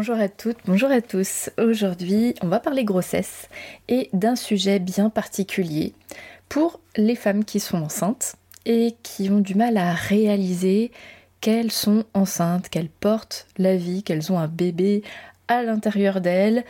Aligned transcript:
Bonjour 0.00 0.18
à 0.18 0.30
toutes, 0.30 0.56
bonjour 0.64 0.90
à 0.90 1.02
tous. 1.02 1.50
Aujourd'hui, 1.58 2.34
on 2.40 2.46
va 2.46 2.58
parler 2.58 2.84
grossesse 2.84 3.50
et 3.86 4.08
d'un 4.14 4.34
sujet 4.34 4.78
bien 4.78 5.10
particulier 5.10 5.92
pour 6.48 6.80
les 6.96 7.14
femmes 7.14 7.44
qui 7.44 7.60
sont 7.60 7.82
enceintes 7.82 8.36
et 8.64 8.94
qui 9.02 9.28
ont 9.28 9.40
du 9.40 9.54
mal 9.54 9.76
à 9.76 9.92
réaliser 9.92 10.90
qu'elles 11.42 11.70
sont 11.70 12.04
enceintes, 12.14 12.70
qu'elles 12.70 12.88
portent 12.88 13.46
la 13.58 13.76
vie, 13.76 14.02
qu'elles 14.02 14.32
ont 14.32 14.38
un 14.38 14.48
bébé 14.48 15.02
à 15.48 15.62
l'intérieur 15.62 16.22
d'elles. 16.22 16.64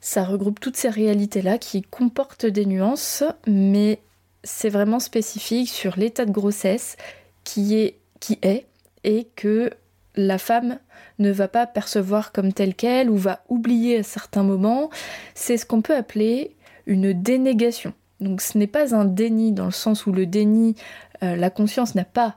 Ça 0.00 0.22
regroupe 0.22 0.60
toutes 0.60 0.76
ces 0.76 0.88
réalités-là 0.88 1.58
qui 1.58 1.82
comportent 1.82 2.46
des 2.46 2.66
nuances, 2.66 3.24
mais 3.48 3.98
c'est 4.44 4.70
vraiment 4.70 5.00
spécifique 5.00 5.70
sur 5.70 5.98
l'état 5.98 6.24
de 6.24 6.30
grossesse 6.30 6.96
qui 7.42 7.74
est, 7.74 7.98
qui 8.20 8.38
est 8.42 8.64
et 9.02 9.26
que 9.34 9.72
la 10.14 10.38
femme 10.38 10.78
ne 11.18 11.30
va 11.30 11.48
pas 11.48 11.66
percevoir 11.66 12.32
comme 12.32 12.52
telle 12.52 12.74
qu'elle 12.74 13.10
ou 13.10 13.16
va 13.16 13.40
oublier 13.48 13.98
à 13.98 14.02
certains 14.02 14.42
moments, 14.42 14.90
c'est 15.34 15.56
ce 15.56 15.66
qu'on 15.66 15.82
peut 15.82 15.96
appeler 15.96 16.56
une 16.86 17.12
dénégation. 17.12 17.92
Donc 18.20 18.40
ce 18.40 18.56
n'est 18.56 18.66
pas 18.66 18.94
un 18.94 19.04
déni 19.04 19.52
dans 19.52 19.66
le 19.66 19.70
sens 19.70 20.06
où 20.06 20.12
le 20.12 20.26
déni, 20.26 20.74
euh, 21.22 21.36
la 21.36 21.50
conscience 21.50 21.94
n'a 21.94 22.04
pas 22.04 22.36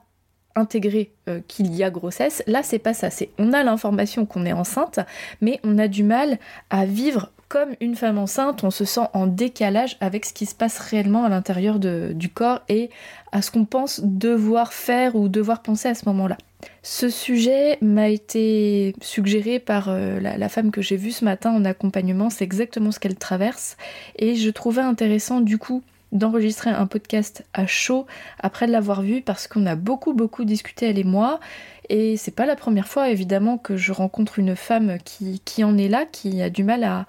intégré 0.55 1.13
euh, 1.27 1.41
qu'il 1.47 1.73
y 1.73 1.83
a 1.83 1.89
grossesse. 1.89 2.43
Là, 2.47 2.63
c'est 2.63 2.79
pas 2.79 2.93
ça. 2.93 3.09
C'est 3.09 3.29
on 3.37 3.53
a 3.53 3.63
l'information 3.63 4.25
qu'on 4.25 4.45
est 4.45 4.53
enceinte, 4.53 4.99
mais 5.41 5.59
on 5.63 5.77
a 5.77 5.87
du 5.87 6.03
mal 6.03 6.37
à 6.69 6.85
vivre 6.85 7.31
comme 7.49 7.75
une 7.81 7.95
femme 7.95 8.19
enceinte. 8.19 8.63
On 8.63 8.71
se 8.71 8.85
sent 8.85 9.07
en 9.13 9.27
décalage 9.27 9.97
avec 9.99 10.25
ce 10.25 10.33
qui 10.33 10.45
se 10.45 10.55
passe 10.55 10.79
réellement 10.79 11.25
à 11.25 11.29
l'intérieur 11.29 11.79
du 11.79 12.29
corps 12.29 12.61
et 12.69 12.89
à 13.31 13.41
ce 13.41 13.51
qu'on 13.51 13.65
pense 13.65 14.01
devoir 14.03 14.71
faire 14.71 15.15
ou 15.15 15.27
devoir 15.27 15.61
penser 15.61 15.89
à 15.89 15.95
ce 15.95 16.05
moment-là. 16.05 16.37
Ce 16.83 17.09
sujet 17.09 17.77
m'a 17.81 18.09
été 18.09 18.93
suggéré 19.01 19.59
par 19.59 19.87
euh, 19.89 20.19
la, 20.19 20.49
femme 20.49 20.71
que 20.71 20.81
j'ai 20.81 20.97
vue 20.97 21.11
ce 21.11 21.25
matin 21.25 21.51
en 21.51 21.63
accompagnement, 21.65 22.29
c'est 22.29 22.43
exactement 22.43 22.91
ce 22.91 22.99
qu'elle 22.99 23.15
traverse, 23.15 23.77
et 24.17 24.35
je 24.35 24.49
trouvais 24.49 24.81
intéressant 24.81 25.39
du 25.39 25.57
coup 25.57 25.83
d'enregistrer 26.11 26.71
un 26.71 26.85
podcast 26.85 27.45
à 27.53 27.65
chaud 27.65 28.07
après 28.39 28.67
l'avoir 28.67 29.03
vu 29.03 29.21
parce 29.21 29.47
qu'on 29.47 29.67
a 29.67 29.75
beaucoup 29.75 30.13
beaucoup 30.13 30.43
discuté 30.43 30.87
elle 30.87 30.97
et 30.97 31.03
moi 31.03 31.39
et 31.87 32.17
c'est 32.17 32.31
pas 32.33 32.47
la 32.47 32.55
première 32.55 32.87
fois 32.87 33.11
évidemment 33.11 33.59
que 33.59 33.77
je 33.77 33.91
rencontre 33.91 34.39
une 34.39 34.55
femme 34.55 34.97
qui, 35.05 35.39
qui 35.45 35.63
en 35.63 35.77
est 35.77 35.87
là, 35.87 36.05
qui 36.11 36.41
a 36.41 36.49
du 36.49 36.63
mal 36.63 36.83
à, 36.83 37.05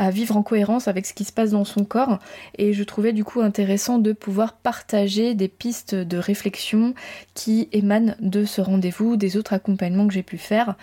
à 0.00 0.10
vivre 0.10 0.34
en 0.34 0.42
cohérence 0.42 0.88
avec 0.88 1.04
ce 1.04 1.12
qui 1.12 1.24
se 1.24 1.32
passe 1.32 1.50
dans 1.50 1.66
son 1.66 1.84
corps 1.84 2.20
et 2.56 2.72
je 2.72 2.82
trouvais 2.84 3.12
du 3.12 3.22
coup 3.22 3.42
intéressant 3.42 3.98
de 3.98 4.14
pouvoir 4.14 4.54
partager 4.54 5.34
des 5.34 5.46
pistes 5.46 5.94
de 5.94 6.16
réflexion 6.16 6.94
qui 7.34 7.68
émanent 7.72 8.14
de 8.18 8.46
ce 8.46 8.62
rendez-vous, 8.62 9.16
des 9.16 9.36
autres 9.36 9.52
accompagnements 9.52 10.08
que 10.08 10.14
j'ai 10.14 10.22
pu 10.22 10.38
faire. 10.38 10.74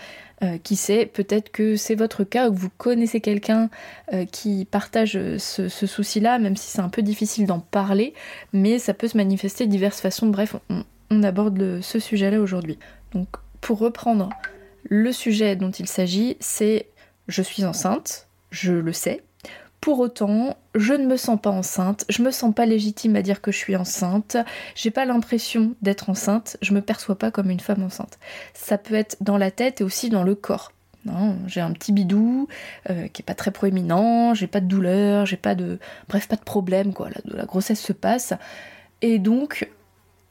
Euh, 0.44 0.60
qui 0.60 0.76
sait, 0.76 1.08
peut-être 1.08 1.52
que 1.52 1.76
c'est 1.78 1.96
votre 1.96 2.24
cas 2.24 2.48
ou 2.48 2.54
que 2.54 2.60
vous 2.60 2.70
connaissez 2.78 3.22
quelqu'un 3.22 3.72
euh, 4.14 4.26
qui 4.26 4.66
partage 4.70 5.14
ce, 5.40 5.68
souci-là, 5.68 6.38
même 6.38 6.56
si 6.56 6.70
c'est 6.70 6.82
un 6.82 6.90
peu 6.90 7.02
difficile 7.02 7.48
d'en 7.48 7.60
parler, 7.60 8.14
mais 8.54 8.78
ça 8.78 8.94
peut 8.94 9.08
se 9.08 9.18
manifester 9.18 9.66
de 9.66 9.72
diverses 9.72 10.00
façons. 10.00 10.28
Bref, 10.28 10.56
on, 11.10 11.24
aborde 11.24 11.82
ce 11.82 11.98
sujet-là 11.98 12.40
aujourd'hui. 12.40 12.78
Donc, 13.16 13.30
pour 13.62 13.80
reprendre 13.80 14.30
le 14.84 15.12
sujet 15.12 15.56
dont 15.56 15.72
il 15.72 15.88
s'agit, 15.88 16.38
c'est 16.40 16.86
je 17.28 17.42
suis 17.42 17.66
enceinte, 17.66 18.27
je 18.52 18.74
le 18.74 18.94
sais. 18.94 19.24
Pour 19.82 20.00
autant, 20.00 20.58
je 20.76 20.94
ne 20.94 21.06
me 21.06 21.18
sens 21.18 21.40
pas 21.40 21.52
enceinte, 21.52 22.04
je 22.10 22.22
me 22.24 22.32
sens 22.32 22.54
pas 22.54 22.66
légitime 22.66 23.16
à 23.16 23.22
dire 23.22 23.42
que 23.42 23.52
je 23.52 23.58
suis 23.58 23.76
enceinte, 23.76 24.36
j'ai 24.76 24.92
pas 24.92 25.06
l'impression 25.06 25.76
d'être 25.82 26.10
enceinte, 26.10 26.58
je 26.62 26.74
me 26.74 26.82
perçois 26.82 27.18
pas 27.18 27.32
comme 27.32 27.52
une 27.52 27.60
femme 27.60 27.84
enceinte. 27.84 28.18
Ça 28.54 28.78
peut 28.78 28.96
être 28.96 29.18
dans 29.22 29.38
la 29.38 29.52
tête 29.52 29.82
et 29.82 29.84
aussi 29.84 30.10
dans 30.10 30.24
le 30.24 30.36
corps. 30.36 30.72
J'ai 31.46 31.62
un 31.62 31.72
petit 31.72 31.94
bidou 31.94 32.48
euh, 32.90 33.08
qui 33.08 33.22
est 33.22 33.26
pas 33.26 33.34
très 33.34 33.52
proéminent, 33.52 34.34
j'ai 34.34 34.48
pas 34.48 34.60
de 34.60 34.66
douleur, 34.66 35.26
j'ai 35.26 35.38
pas 35.38 35.56
de. 35.56 35.80
Bref, 36.10 36.28
pas 36.28 36.36
de 36.36 36.44
problème, 36.44 36.94
quoi. 36.94 37.10
La, 37.10 37.38
la 37.38 37.46
grossesse 37.46 37.80
se 37.80 37.94
passe. 37.94 38.34
Et 39.02 39.20
donc, 39.20 39.70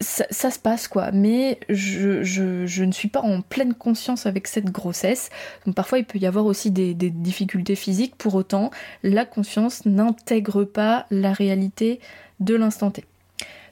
ça, 0.01 0.51
se 0.51 0.59
passe 0.59 0.89
quoi, 0.89 1.11
mais 1.13 1.59
je, 1.69 2.83
ne 2.83 2.93
suis 2.93 3.09
pas 3.09 3.21
en 3.21 3.41
pleine 3.41 3.75
conscience 3.75 4.27
avec 4.27 4.47
cette 4.47 4.71
grossesse. 4.71 5.31
Donc 5.65 5.75
parfois 5.75 5.99
il 5.99 6.05
peut 6.05 6.19
y 6.19 6.27
avoir 6.27 6.45
aussi 6.45 6.71
des, 6.71 6.95
difficultés 6.95 7.77
physiques, 7.77 8.15
pour 8.17 8.35
autant 8.35 8.71
la 9.03 9.25
conscience 9.25 9.87
n'intègre 9.87 10.65
pas 10.65 11.07
la 11.11 11.33
réalité 11.33 12.01
de 12.41 12.55
l'instant 12.55 12.91
T. 12.91 13.05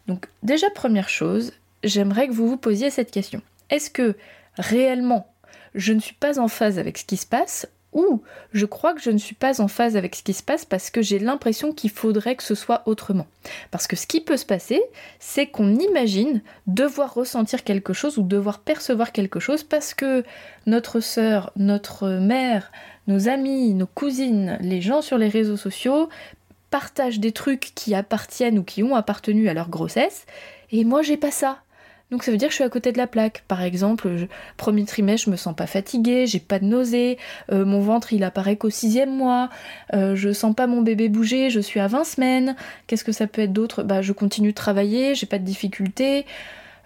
Donc 0.06 0.28
déjà 0.42 0.70
première 0.70 1.08
chose, 1.08 1.52
j'aimerais 1.82 2.28
que 2.28 2.32
vous 2.32 2.48
vous 2.48 2.56
posiez 2.56 2.90
cette 2.90 3.10
question. 3.10 3.42
Est-ce 3.70 3.90
que 3.90 4.16
réellement 4.56 5.30
je 5.74 5.92
ne 5.92 6.00
suis 6.00 6.14
pas 6.14 6.38
en 6.38 6.48
phase 6.48 6.78
avec 6.78 6.98
ce 6.98 7.04
qui 7.04 7.16
se 7.16 7.26
passe 7.26 7.66
ou 7.94 8.22
je 8.52 8.66
crois 8.66 8.92
que 8.92 9.00
je 9.00 9.10
ne 9.10 9.18
suis 9.18 9.34
pas 9.34 9.60
en 9.60 9.68
phase 9.68 9.96
avec 9.96 10.14
ce 10.14 10.22
qui 10.22 10.34
se 10.34 10.42
passe 10.42 10.64
parce 10.64 10.90
que 10.90 11.00
j'ai 11.00 11.18
l'impression 11.18 11.72
qu'il 11.72 11.90
faudrait 11.90 12.36
que 12.36 12.42
ce 12.42 12.54
soit 12.54 12.82
autrement. 12.86 13.26
Parce 13.70 13.86
que 13.86 13.96
ce 13.96 14.06
qui 14.06 14.20
peut 14.20 14.36
se 14.36 14.44
passer, 14.44 14.82
c'est 15.18 15.46
qu'on 15.46 15.74
imagine 15.76 16.42
devoir 16.66 17.14
ressentir 17.14 17.64
quelque 17.64 17.92
chose 17.92 18.18
ou 18.18 18.22
devoir 18.22 18.58
percevoir 18.58 19.12
quelque 19.12 19.40
chose 19.40 19.64
parce 19.64 19.94
que 19.94 20.24
notre 20.66 21.00
sœur, 21.00 21.52
notre 21.56 22.08
mère, 22.08 22.72
nos 23.06 23.28
amis, 23.28 23.74
nos 23.74 23.86
cousines, 23.86 24.58
les 24.60 24.80
gens 24.80 25.02
sur 25.02 25.18
les 25.18 25.28
réseaux 25.28 25.56
sociaux 25.56 26.08
partagent 26.70 27.20
des 27.20 27.32
trucs 27.32 27.72
qui 27.74 27.94
appartiennent 27.94 28.58
ou 28.58 28.64
qui 28.64 28.82
ont 28.82 28.96
appartenu 28.96 29.48
à 29.48 29.54
leur 29.54 29.68
grossesse 29.68 30.26
et 30.70 30.84
moi 30.84 31.02
j'ai 31.02 31.16
pas 31.16 31.30
ça. 31.30 31.63
Donc 32.10 32.22
ça 32.22 32.30
veut 32.30 32.36
dire 32.36 32.48
que 32.48 32.52
je 32.52 32.56
suis 32.56 32.64
à 32.64 32.68
côté 32.68 32.92
de 32.92 32.98
la 32.98 33.06
plaque. 33.06 33.44
Par 33.48 33.62
exemple, 33.62 34.08
premier 34.56 34.84
trimestre, 34.84 35.26
je 35.26 35.30
me 35.30 35.36
sens 35.36 35.54
pas 35.56 35.66
fatiguée, 35.66 36.26
j'ai 36.26 36.38
pas 36.38 36.58
de 36.58 36.64
nausées, 36.64 37.18
euh, 37.50 37.64
mon 37.64 37.80
ventre 37.80 38.12
il 38.12 38.22
apparaît 38.24 38.56
qu'au 38.56 38.70
sixième 38.70 39.10
mois, 39.10 39.48
euh, 39.94 40.14
je 40.14 40.32
sens 40.32 40.54
pas 40.54 40.66
mon 40.66 40.82
bébé 40.82 41.08
bouger, 41.08 41.50
je 41.50 41.60
suis 41.60 41.80
à 41.80 41.88
20 41.88 42.04
semaines. 42.04 42.56
Qu'est-ce 42.86 43.04
que 43.04 43.12
ça 43.12 43.26
peut 43.26 43.42
être 43.42 43.52
d'autre? 43.52 43.82
Bah 43.82 44.02
je 44.02 44.12
continue 44.12 44.50
de 44.50 44.54
travailler, 44.54 45.14
j'ai 45.14 45.26
pas 45.26 45.38
de 45.38 45.44
difficultés. 45.44 46.26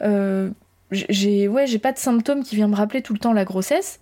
Euh, 0.02 0.50
j'ai 0.92 1.48
ouais, 1.48 1.66
j'ai 1.66 1.78
pas 1.78 1.92
de 1.92 1.98
symptômes 1.98 2.42
qui 2.42 2.56
viennent 2.56 2.70
me 2.70 2.76
rappeler 2.76 3.02
tout 3.02 3.12
le 3.12 3.18
temps 3.18 3.32
la 3.32 3.44
grossesse. 3.44 4.00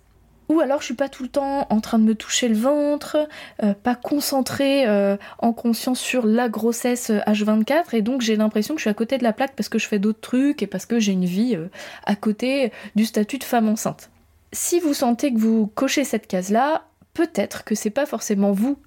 Ou 0.49 0.59
alors 0.61 0.79
je 0.79 0.85
suis 0.85 0.93
pas 0.93 1.09
tout 1.09 1.23
le 1.23 1.29
temps 1.29 1.67
en 1.69 1.81
train 1.81 1.99
de 1.99 2.03
me 2.03 2.15
toucher 2.15 2.47
le 2.47 2.55
ventre, 2.55 3.17
euh, 3.63 3.73
pas 3.73 3.95
concentrée 3.95 4.87
euh, 4.87 5.17
en 5.39 5.51
conscience 5.51 5.99
sur 5.99 6.25
la 6.25 6.47
grossesse 6.47 7.09
H24 7.09 7.71
euh, 7.71 7.97
et 7.97 8.01
donc 8.01 8.21
j'ai 8.21 8.35
l'impression 8.35 8.73
que 8.73 8.79
je 8.79 8.83
suis 8.83 8.89
à 8.89 8.93
côté 8.93 9.17
de 9.17 9.23
la 9.23 9.33
plaque 9.33 9.55
parce 9.55 9.69
que 9.69 9.79
je 9.79 9.87
fais 9.87 9.99
d'autres 9.99 10.21
trucs 10.21 10.63
et 10.63 10.67
parce 10.67 10.85
que 10.85 10.99
j'ai 10.99 11.11
une 11.11 11.25
vie 11.25 11.57
à 12.05 12.15
côté 12.15 12.71
du 12.95 13.05
statut 13.05 13.37
de 13.37 13.43
femme 13.43 13.67
enceinte. 13.67 14.09
Si 14.53 14.79
vous 14.79 14.93
sentez 14.93 15.33
que 15.33 15.39
vous 15.39 15.67
cochez 15.67 16.05
cette 16.05 16.27
case-là, 16.27 16.85
peut-être 17.13 17.65
que 17.65 17.75
c'est 17.75 17.89
pas 17.89 18.05
forcément 18.05 18.51
vous 18.51 18.77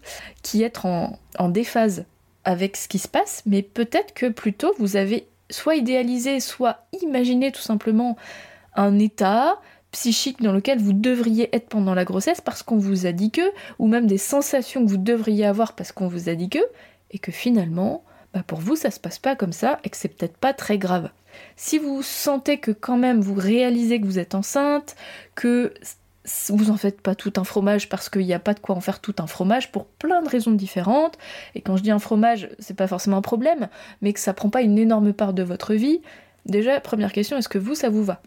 qui 0.43 0.63
êtes 0.63 0.85
en, 0.85 1.19
en 1.39 1.49
déphase 1.51 2.05
avec 2.45 2.77
ce 2.79 2.89
qui 2.89 2.99
se 2.99 3.09
passe, 3.09 3.43
mais 3.45 3.61
peut-être 3.63 4.15
que 4.15 4.27
plutôt 4.27 4.73
vous 4.79 4.97
avez 4.97 5.27
soit 5.51 5.77
idéalisé, 5.77 6.41
soit 6.41 6.87
imaginé 7.03 7.53
tout 7.53 7.61
simplement 7.61 8.17
un 8.75 8.99
état, 8.99 9.61
psychique 9.93 10.41
dans 10.41 10.53
lequel 10.53 10.79
vous 10.79 10.93
devriez 10.93 11.55
être 11.55 11.69
pendant 11.69 11.95
la 11.95 12.05
grossesse 12.05 12.41
parce 12.41 12.63
qu'on 12.63 12.79
vous 12.79 13.07
a 13.07 13.13
dit 13.13 13.31
que, 13.31 13.43
ou 13.79 13.89
même 13.89 14.07
des 14.07 14.19
sensations 14.19 14.85
que 14.85 14.91
vous 14.91 14.97
devriez 14.97 15.47
avoir 15.47 15.75
parce 15.75 15.93
qu'on 15.93 16.09
vous 16.09 16.29
a 16.29 16.35
dit 16.35 16.49
que, 16.49 16.61
et 17.11 17.19
que 17.19 17.33
finalement, 17.33 18.05
bah 18.33 18.43
pour 18.47 18.61
vous 18.61 18.77
ça 18.77 18.91
se 18.91 19.01
passe 19.01 19.19
pas 19.19 19.37
comme 19.37 19.53
ça 19.53 19.81
et 19.85 19.91
que 19.91 19.97
c'est 19.97 20.09
peut-être 20.09 20.37
pas 20.37 20.53
très 20.53 20.79
grave. 20.79 21.11
Si 21.57 21.79
vous 21.79 22.03
sentez 22.03 22.59
que 22.59 22.71
quand 22.71 22.97
même 22.97 23.21
vous 23.21 23.35
réalisez 23.35 24.01
que 24.01 24.07
vous 24.07 24.19
êtes 24.19 24.35
enceinte, 24.35 24.97
que 25.35 25.73
vous 26.51 26.71
en 26.71 26.77
faites 26.77 27.01
pas 27.01 27.15
tout 27.15 27.33
un 27.37 27.45
fromage 27.45 27.89
parce 27.89 28.09
qu'il 28.09 28.27
n'y 28.27 28.35
a 28.35 28.39
pas 28.39 28.55
de 28.55 28.61
quoi 28.61 28.77
en 28.77 28.81
faire 28.81 29.01
tout 29.01 29.15
un 29.19 29.27
fromage 29.27 29.73
pour 29.73 29.87
plein 29.87 30.23
de 30.23 30.29
raisons 30.29 30.53
différentes. 30.53 31.19
Et 31.55 31.61
quand 31.61 31.77
je 31.77 31.83
dis 31.83 31.91
un 31.91 31.99
fromage, 31.99 32.49
c'est 32.59 32.77
pas 32.77 32.87
forcément 32.87 33.17
un 33.17 33.23
problème, 33.23 33.69
mais 34.03 34.13
que 34.13 34.21
ça 34.21 34.35
prend 34.35 34.51
pas 34.51 34.63
une 34.63 34.79
énorme 34.79 35.13
part 35.13 35.33
de 35.33 35.43
votre 35.43 35.75
vie. 35.75 36.01
Déjà, 36.47 36.81
première 36.81 37.13
question, 37.13 37.37
est-ce 37.39 37.49
que 37.49 37.59
vous, 37.59 37.75
ça 37.75 37.89
vous 37.89 38.05
va? 38.05 38.23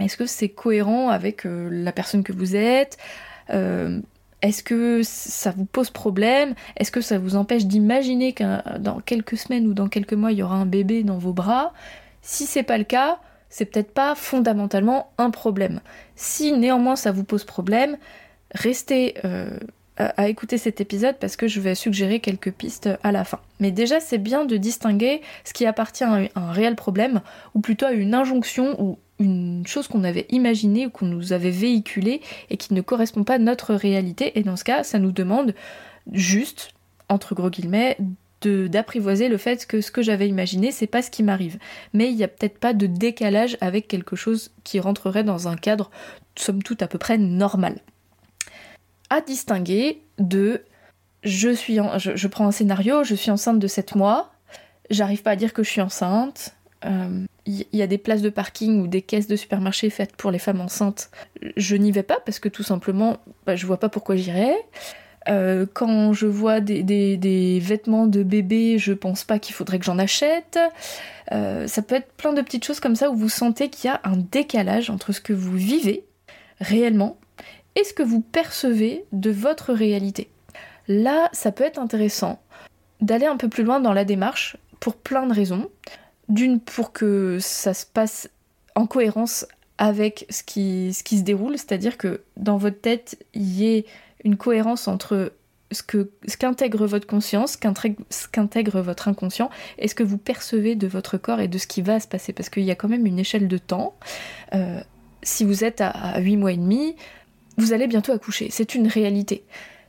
Est-ce 0.00 0.16
que 0.16 0.26
c'est 0.26 0.48
cohérent 0.48 1.08
avec 1.08 1.46
euh, 1.46 1.68
la 1.70 1.92
personne 1.92 2.22
que 2.22 2.32
vous 2.32 2.56
êtes? 2.56 2.98
Euh, 3.50 4.00
Est-ce 4.42 4.62
que 4.62 5.02
ça 5.02 5.52
vous 5.52 5.64
pose 5.64 5.90
problème? 5.90 6.54
Est-ce 6.76 6.90
que 6.90 7.00
ça 7.00 7.18
vous 7.18 7.36
empêche 7.36 7.64
d'imaginer 7.66 8.32
que 8.32 8.78
dans 8.78 9.00
quelques 9.00 9.36
semaines 9.36 9.66
ou 9.66 9.74
dans 9.74 9.88
quelques 9.88 10.14
mois 10.14 10.32
il 10.32 10.38
y 10.38 10.42
aura 10.42 10.56
un 10.56 10.66
bébé 10.66 11.02
dans 11.02 11.18
vos 11.18 11.32
bras? 11.32 11.72
Si 12.22 12.44
c'est 12.44 12.62
pas 12.62 12.76
le 12.76 12.84
cas, 12.84 13.20
c'est 13.48 13.66
peut-être 13.66 13.92
pas 13.94 14.14
fondamentalement 14.14 15.12
un 15.16 15.30
problème. 15.30 15.80
Si 16.16 16.52
néanmoins 16.52 16.96
ça 16.96 17.12
vous 17.12 17.24
pose 17.24 17.44
problème, 17.44 17.96
restez 18.50 19.14
euh, 19.24 19.58
à 19.96 20.28
écouter 20.28 20.58
cet 20.58 20.80
épisode 20.80 21.16
parce 21.20 21.36
que 21.36 21.46
je 21.46 21.60
vais 21.60 21.74
suggérer 21.74 22.18
quelques 22.18 22.50
pistes 22.50 22.88
à 23.02 23.12
la 23.12 23.24
fin. 23.24 23.38
Mais 23.60 23.70
déjà, 23.70 24.00
c'est 24.00 24.18
bien 24.18 24.44
de 24.44 24.56
distinguer 24.56 25.22
ce 25.44 25.52
qui 25.52 25.66
appartient 25.66 26.04
à 26.04 26.20
un 26.34 26.52
réel 26.52 26.74
problème 26.74 27.20
ou 27.54 27.60
plutôt 27.60 27.86
à 27.86 27.92
une 27.92 28.12
injonction 28.12 28.74
ou 28.82 28.98
une 29.18 29.66
chose 29.66 29.88
qu'on 29.88 30.04
avait 30.04 30.26
imaginée 30.30 30.86
ou 30.86 30.90
qu'on 30.90 31.06
nous 31.06 31.32
avait 31.32 31.50
véhiculée 31.50 32.20
et 32.50 32.56
qui 32.56 32.74
ne 32.74 32.80
correspond 32.80 33.24
pas 33.24 33.34
à 33.34 33.38
notre 33.38 33.74
réalité. 33.74 34.38
Et 34.38 34.42
dans 34.42 34.56
ce 34.56 34.64
cas, 34.64 34.82
ça 34.82 34.98
nous 34.98 35.12
demande 35.12 35.54
juste, 36.12 36.70
entre 37.08 37.34
gros 37.34 37.50
guillemets, 37.50 37.96
d'apprivoiser 38.42 39.28
le 39.28 39.38
fait 39.38 39.66
que 39.66 39.80
ce 39.80 39.90
que 39.90 40.02
j'avais 40.02 40.28
imaginé, 40.28 40.70
c'est 40.70 40.86
pas 40.86 41.02
ce 41.02 41.10
qui 41.10 41.22
m'arrive. 41.22 41.58
Mais 41.92 42.10
il 42.10 42.16
n'y 42.16 42.24
a 42.24 42.28
peut-être 42.28 42.58
pas 42.58 42.74
de 42.74 42.86
décalage 42.86 43.56
avec 43.60 43.88
quelque 43.88 44.16
chose 44.16 44.50
qui 44.64 44.80
rentrerait 44.80 45.24
dans 45.24 45.48
un 45.48 45.56
cadre, 45.56 45.90
somme 46.36 46.62
toute, 46.62 46.82
à 46.82 46.88
peu 46.88 46.98
près 46.98 47.16
normal. 47.16 47.78
À 49.10 49.20
distinguer 49.20 50.02
de 50.18 50.62
je 51.22 51.48
suis 51.54 51.78
je, 51.96 52.26
prends 52.28 52.46
un 52.46 52.52
scénario, 52.52 53.02
je 53.02 53.14
suis 53.14 53.30
enceinte 53.30 53.58
de 53.58 53.66
7 53.66 53.94
mois, 53.94 54.32
j'arrive 54.90 55.22
pas 55.22 55.30
à 55.30 55.36
dire 55.36 55.54
que 55.54 55.62
je 55.62 55.70
suis 55.70 55.80
enceinte, 55.80 56.54
il 57.46 57.66
y, 57.72 57.82
a 57.82 57.86
des 57.86 57.98
places 57.98 58.22
de 58.22 58.30
parking 58.30 58.80
ou 58.80 58.86
des 58.86 59.02
caisses 59.02 59.26
de 59.26 59.36
supermarché 59.36 59.90
faites 59.90 60.16
pour 60.16 60.30
les 60.30 60.38
femmes 60.38 60.62
enceintes, 60.62 61.10
je 61.56 61.76
n'y 61.76 61.92
vais 61.92 62.02
pas 62.02 62.18
parce 62.24 62.38
que 62.38 62.48
tout 62.48 62.62
simplement, 62.62 63.18
bah, 63.44 63.54
je 63.54 63.66
vois 63.66 63.78
pas 63.78 63.90
pourquoi 63.90 64.16
j'irais. 64.16 64.56
Euh, 65.28 65.66
quand 65.72 66.12
je 66.12 66.26
vois 66.26 66.60
des, 66.60 67.58
vêtements 67.60 68.06
de 68.06 68.22
bébé, 68.22 68.78
je 68.78 68.92
pense 68.92 69.24
pas 69.24 69.38
qu'il 69.38 69.54
faudrait 69.54 69.78
que 69.78 69.84
j'en 69.84 69.98
achète. 69.98 70.58
Euh, 71.32 71.66
ça 71.66 71.82
peut 71.82 71.96
être 71.96 72.12
plein 72.12 72.32
de 72.32 72.42
petites 72.42 72.64
choses 72.64 72.80
comme 72.80 72.96
ça 72.96 73.10
où 73.10 73.14
vous 73.14 73.28
sentez 73.28 73.68
qu'il 73.68 73.90
y 73.90 73.92
a 73.92 74.00
un 74.04 74.16
décalage 74.16 74.90
entre 74.90 75.12
ce 75.12 75.20
que 75.20 75.32
vous 75.32 75.56
vivez 75.56 76.04
réellement 76.60 77.18
et 77.76 77.84
ce 77.84 77.92
que 77.92 78.02
vous 78.02 78.20
percevez 78.20 79.04
de 79.12 79.30
votre 79.30 79.72
réalité. 79.72 80.30
Là, 80.88 81.28
ça 81.32 81.52
peut 81.52 81.64
être 81.64 81.78
intéressant 81.78 82.40
d'aller 83.00 83.26
un 83.26 83.36
peu 83.36 83.48
plus 83.48 83.64
loin 83.64 83.80
dans 83.80 83.92
la 83.92 84.04
démarche 84.04 84.56
pour 84.80 84.96
plein 84.96 85.26
de 85.26 85.34
raisons. 85.34 85.70
D'une, 86.28 86.60
pour 86.60 86.92
que 86.92 87.38
ça 87.40 87.74
se 87.74 87.84
passe 87.84 88.28
en 88.74 88.86
cohérence 88.86 89.46
avec 89.78 90.26
ce 90.30 90.42
qui, 90.42 90.92
se 90.94 91.22
déroule, 91.22 91.58
c'est-à-dire 91.58 91.96
que 91.98 92.22
dans 92.36 92.56
votre 92.56 92.80
tête, 92.80 93.18
il 93.34 93.42
y 93.42 93.66
ait 93.66 93.86
une 94.24 94.36
cohérence 94.36 94.88
entre 94.88 95.32
ce 95.72 95.82
qu'intègre 96.36 96.86
votre 96.86 97.06
conscience, 97.06 97.58
ce 98.10 98.28
qu'intègre 98.28 98.80
votre 98.80 99.08
inconscient, 99.08 99.50
et 99.78 99.88
ce 99.88 99.94
que 99.94 100.04
vous 100.04 100.18
percevez 100.18 100.76
de 100.76 100.86
votre 100.86 101.18
corps 101.18 101.40
et 101.40 101.48
de 101.48 101.58
ce 101.58 101.66
qui 101.66 101.82
va 101.82 101.98
se 101.98 102.06
passer. 102.06 102.32
Parce 102.32 102.48
qu'il 102.48 102.62
y 102.62 102.70
a 102.70 102.76
quand 102.76 102.88
même 102.88 103.06
une 103.06 103.18
échelle 103.18 103.48
de 103.48 103.58
temps. 103.58 103.96
Euh, 104.54 104.80
si 105.22 105.44
vous 105.44 105.64
êtes 105.64 105.80
à, 105.80 106.20
8 106.20 106.36
mois 106.36 106.52
et 106.52 106.56
demi, 106.56 106.94
vous 107.56 107.72
allez 107.72 107.88
bientôt 107.88 108.12
accoucher. 108.12 108.48
C'est 108.50 108.74
une 108.74 108.86
réalité. 108.86 109.44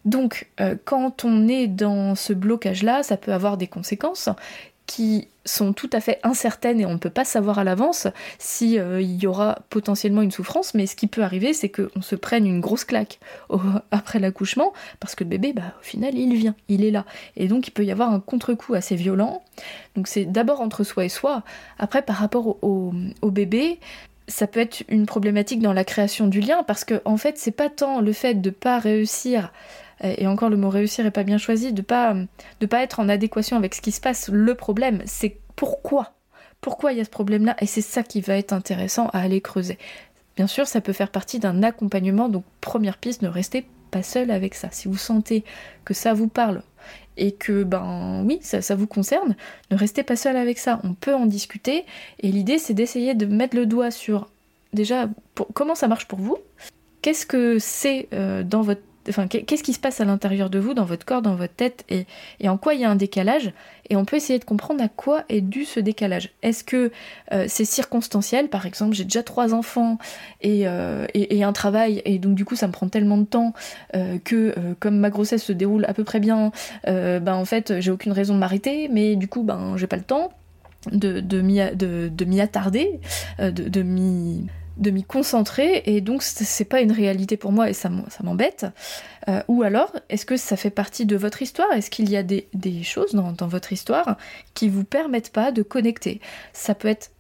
Donc, 0.06 0.50
euh, 0.60 0.76
quand 0.86 1.24
on 1.24 1.48
est 1.48 1.68
dans 1.68 2.16
ce 2.16 2.34
blocage-là, 2.34 3.04
ça 3.04 3.18
peut 3.18 3.34
avoir 3.34 3.58
des 3.58 3.68
conséquences 3.68 4.30
qui 4.86 5.28
sont 5.46 5.74
tout 5.74 5.90
à 5.94 6.00
fait 6.00 6.20
incertaines 6.24 6.82
et 6.82 6.86
on 6.86 6.94
ne 6.94 6.98
peut 6.98 7.10
pas 7.10 7.24
savoir 7.24 7.60
à 7.60 7.64
l'avance 7.64 8.08
s'il 8.40 8.80
euh, 8.80 9.02
y 9.02 9.28
aura 9.28 9.60
potentiellement 9.70 10.22
une 10.22 10.32
souffrance, 10.32 10.74
mais 10.74 10.88
ce 10.88 10.96
qui 10.96 11.08
peut 11.08 11.22
arriver, 11.22 11.54
c'est 11.54 11.70
qu'on 11.70 12.02
se 12.02 12.16
prenne 12.16 12.48
une 12.48 12.62
grosse 12.62 12.84
claque 12.84 13.20
après 13.92 14.20
l'accouchement, 14.20 14.74
parce 15.00 15.16
que 15.16 15.24
le 15.24 15.30
bébé, 15.30 15.54
bah, 15.54 15.74
au 15.80 15.84
final, 15.84 16.16
il 16.16 16.36
vient, 16.36 16.56
il 16.68 16.84
est 16.84 16.92
là. 16.92 17.06
Et 17.36 17.48
donc, 17.48 17.68
il 17.68 17.72
peut 17.72 17.86
y 17.86 17.92
avoir 17.92 18.12
un 18.12 18.20
contre-coup 18.20 18.74
assez 18.74 18.96
violent. 18.96 19.44
Donc, 19.96 20.08
c'est 20.08 20.26
d'abord 20.26 20.62
entre 20.62 20.84
soi 20.84 21.06
et 21.06 21.10
soi. 21.10 21.44
Après, 21.78 22.02
par 22.02 22.18
rapport 22.18 22.58
au, 22.64 22.94
bébé, 23.24 23.80
ça 24.28 24.48
peut 24.48 24.60
être 24.60 24.84
une 24.88 25.06
problématique 25.06 25.62
dans 25.62 25.74
la 25.74 25.84
création 25.84 26.28
du 26.28 26.40
lien, 26.40 26.64
parce 26.64 26.84
que, 26.84 27.02
en 27.06 27.18
fait, 27.18 27.38
c'est 27.38 27.52
pas 27.52 27.70
tant 27.70 28.02
le 28.02 28.14
fait 28.14 28.36
de 28.36 28.50
pas 28.50 28.80
réussir 28.80 29.52
et 30.02 30.28
encore 30.28 30.50
le 30.50 30.58
mot 30.58 30.70
réussir 30.70 31.06
est 31.06 31.12
pas 31.12 31.24
bien 31.24 31.38
choisi, 31.38 31.74
de 31.74 31.82
pas 31.82 32.16
de 32.60 32.66
pas 32.66 32.84
être 32.84 33.00
en 33.00 33.10
adéquation 33.10 33.58
avec 33.58 33.76
ce 33.76 33.82
qui 33.82 33.92
se 33.92 34.02
passe. 34.02 34.30
Le 34.30 34.56
problème, 34.56 35.02
c'est 35.06 35.38
pourquoi? 35.56 36.14
Pourquoi 36.62 36.92
il 36.92 36.98
y 36.98 37.02
a 37.02 37.06
ce 37.06 37.10
problème-là? 37.10 37.56
Et 37.62 37.66
c'est 37.66 37.82
ça 37.82 38.04
qui 38.04 38.22
va 38.22 38.36
être 38.38 38.54
intéressant 38.54 39.08
à 39.10 39.20
aller 39.20 39.42
creuser. 39.42 39.78
Bien 40.36 40.48
sûr, 40.48 40.68
ça 40.68 40.82
peut 40.82 40.94
faire 40.94 41.12
partie 41.12 41.40
d'un 41.40 41.64
accompagnement, 41.64 42.28
donc 42.28 42.44
première 42.60 42.98
piste, 42.98 43.22
ne 43.22 43.30
restez 43.30 43.66
pas 43.92 44.04
seul 44.04 44.32
avec 44.32 44.54
ça. 44.56 44.68
Si 44.72 44.88
vous 44.88 44.98
sentez 44.98 45.46
que 45.86 45.94
ça 45.94 46.14
vous 46.14 46.28
parle 46.28 46.62
et 47.18 47.32
que, 47.32 47.64
ben 47.64 48.24
oui, 48.26 48.40
ça, 48.42 48.62
ça 48.62 48.76
vous 48.76 48.88
concerne, 48.88 49.36
ne 49.72 49.78
restez 49.78 50.04
pas 50.04 50.18
seul 50.18 50.36
avec 50.36 50.58
ça. 50.58 50.82
On 50.84 50.94
peut 50.94 51.16
en 51.16 51.26
discuter 51.26 51.86
et 52.20 52.32
l'idée 52.32 52.58
c'est 52.58 52.74
d'essayer 52.74 53.14
de 53.14 53.26
mettre 53.26 53.56
le 53.56 53.66
doigt 53.66 53.92
sur 53.92 54.30
déjà 54.74 55.08
comment 55.54 55.76
ça 55.76 55.88
marche 55.88 56.08
pour 56.08 56.20
vous, 56.20 56.38
qu'est-ce 57.02 57.26
que 57.26 57.58
c'est 57.60 58.10
euh, 58.14 58.44
dans 58.44 58.62
votre 58.62 58.82
qu'est-ce 59.06 59.64
qui 59.64 59.74
se 59.74 59.80
passe 59.80 60.02
à 60.02 60.06
l'intérieur 60.06 60.50
de 60.50 60.60
vous, 60.60 60.74
dans 60.74 60.86
votre 60.86 61.06
corps, 61.06 61.22
dans 61.22 61.36
votre 61.36 61.54
tête, 61.54 61.86
et, 61.90 62.06
en 62.48 62.58
quoi 62.58 62.74
il 62.74 62.82
y 62.82 62.86
a 62.86 62.90
un 62.90 62.96
décalage, 62.96 63.52
et 63.90 63.96
on 63.96 64.06
peut 64.06 64.16
essayer 64.16 64.40
de 64.40 64.46
comprendre 64.46 64.84
à 64.84 64.88
quoi 64.88 65.24
est 65.30 65.42
dû 65.42 65.66
ce 65.66 65.80
décalage. 65.80 66.32
Est-ce 66.42 66.64
que 66.64 66.92
euh, 67.32 67.46
c'est 67.48 67.66
circonstanciel, 67.66 68.50
par 68.50 68.66
exemple, 68.66 68.96
j'ai 68.96 69.04
déjà 69.04 69.24
trois 69.24 69.54
enfants 69.54 69.98
euh, 70.44 71.06
et, 71.14 71.44
un 71.44 71.54
travail, 71.54 72.02
et 72.06 72.18
donc 72.18 72.36
du 72.36 72.46
coup 72.46 72.56
ça 72.56 72.68
me 72.68 72.72
prend 72.72 72.88
tellement 72.88 73.18
de 73.18 73.26
temps 73.26 73.54
euh, 73.96 74.18
que 74.24 74.56
comme 74.80 74.98
ma 74.98 75.10
grossesse 75.10 75.44
se 75.44 75.52
déroule 75.52 75.86
à 75.86 75.94
peu 75.94 76.04
près 76.04 76.20
bien, 76.20 76.52
ben 76.86 77.34
en 77.34 77.46
fait 77.46 77.80
j'ai 77.80 77.92
aucune 77.92 78.12
raison 78.12 78.34
de 78.34 78.40
m'arrêter, 78.40 78.88
mais 78.90 79.16
du 79.16 79.28
coup 79.28 79.44
ben 79.44 79.76
j'ai 79.78 79.88
pas 79.88 79.98
le 79.98 80.04
temps 80.04 80.32
de, 80.92 81.42
m'y 81.42 82.42
attarder, 82.42 83.00
de, 83.40 83.50
de 83.50 83.82
m'y 83.82 84.48
de 84.78 84.92
m'y 84.92 85.04
concentrer 85.04 85.84
et 85.86 86.02
donc 86.02 86.22
c'est 86.22 86.66
pas 86.66 86.82
une 86.82 86.92
réalité 86.92 87.38
pour 87.38 87.52
moi 87.52 87.70
et 87.70 87.74
ça 87.74 87.90
m'embête. 88.24 88.66
Euh, 89.28 89.42
ou 89.48 89.64
alors, 89.64 89.92
est-ce 90.10 90.26
que 90.26 90.38
ça 90.38 90.58
fait 90.58 90.70
partie 90.70 91.06
de 91.06 91.16
votre 91.16 91.42
histoire? 91.42 91.72
Est-ce 91.72 91.90
qu'il 91.90 92.10
y 92.10 92.18
a 92.18 92.24
des, 92.24 92.48
choses 92.84 93.14
dans, 93.14 93.48
votre 93.48 93.74
histoire 93.74 94.18
qui 94.54 94.70
vous 94.70 94.84
permettent 94.84 95.32
pas 95.32 95.52
de 95.52 95.64
connecter? 95.64 96.22
Ça 96.54 96.76
peut 96.76 96.88
être 96.88 97.12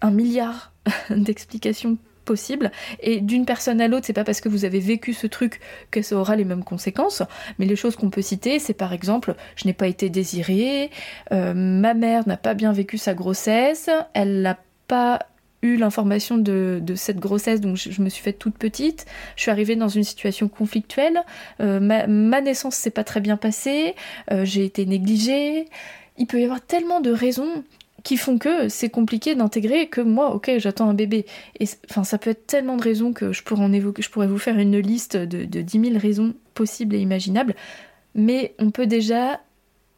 un 0.00 0.10
milliard 0.10 0.72
d'explications 1.10 1.96
possibles 2.24 2.72
et 3.00 3.20
d'une 3.20 3.44
personne 3.44 3.82
à 3.82 3.88
l'autre, 3.88 4.06
c'est 4.06 4.14
pas 4.14 4.24
parce 4.24 4.40
que 4.40 4.48
vous 4.48 4.64
avez 4.64 4.80
vécu 4.80 5.12
ce 5.12 5.26
truc 5.26 5.60
que 5.90 6.00
ça 6.00 6.16
aura 6.16 6.36
les 6.36 6.44
mêmes 6.44 6.64
conséquences, 6.64 7.22
mais 7.58 7.66
les 7.66 7.76
choses 7.76 7.96
qu'on 7.96 8.08
peut 8.08 8.22
citer, 8.22 8.58
c'est 8.58 8.74
par 8.74 8.94
exemple, 8.94 9.34
je 9.56 9.66
n'ai 9.66 9.74
pas 9.74 9.88
été 9.88 10.08
désirée, 10.08 10.90
euh, 11.32 11.52
ma 11.54 11.92
mère 11.92 12.26
n'a 12.26 12.38
pas 12.38 12.54
bien 12.54 12.72
vécu 12.72 12.96
sa 12.96 13.12
grossesse, 13.12 13.90
elle 14.14 14.40
n'a 14.40 14.58
pas 14.88 15.18
l'information 15.64 16.38
de, 16.38 16.82
cette 16.94 17.18
grossesse, 17.18 17.60
donc 17.60 17.76
je, 17.76 18.02
me 18.02 18.08
suis 18.08 18.22
faite 18.22 18.38
toute 18.38 18.56
petite. 18.56 19.06
Je 19.36 19.42
suis 19.42 19.50
arrivée 19.50 19.76
dans 19.76 19.88
une 19.88 20.04
situation 20.04 20.48
conflictuelle. 20.48 21.22
Euh, 21.60 21.80
ma, 21.80 22.40
naissance 22.40 22.76
s'est 22.76 22.90
pas 22.90 23.04
très 23.04 23.20
bien 23.20 23.36
passée. 23.36 23.94
Euh, 24.30 24.44
j'ai 24.44 24.64
été 24.64 24.86
négligée. 24.86 25.66
Il 26.18 26.26
peut 26.26 26.40
y 26.40 26.44
avoir 26.44 26.60
tellement 26.60 27.00
de 27.00 27.10
raisons 27.10 27.64
qui 28.02 28.18
font 28.18 28.36
que 28.36 28.68
c'est 28.68 28.90
compliqué 28.90 29.34
d'intégrer 29.34 29.88
que 29.88 30.02
moi, 30.02 30.34
ok, 30.34 30.52
j'attends 30.58 30.90
un 30.90 30.94
bébé. 30.94 31.24
Et 31.58 31.66
enfin, 31.90 32.04
ça 32.04 32.18
peut 32.18 32.30
être 32.30 32.46
tellement 32.46 32.76
de 32.76 32.82
raisons 32.82 33.12
que 33.12 33.32
je 33.32 33.42
pourrais 33.42 33.66
je 33.98 34.10
pourrais 34.10 34.26
vous 34.26 34.38
faire 34.38 34.58
une 34.58 34.78
liste 34.78 35.16
de, 35.16 35.44
de 35.46 35.62
10 35.62 35.80
000 35.92 35.98
raisons 35.98 36.34
possibles 36.52 36.94
et 36.94 36.98
imaginables. 36.98 37.54
Mais 38.14 38.54
on 38.58 38.70
peut 38.70 38.86
déjà 38.86 39.40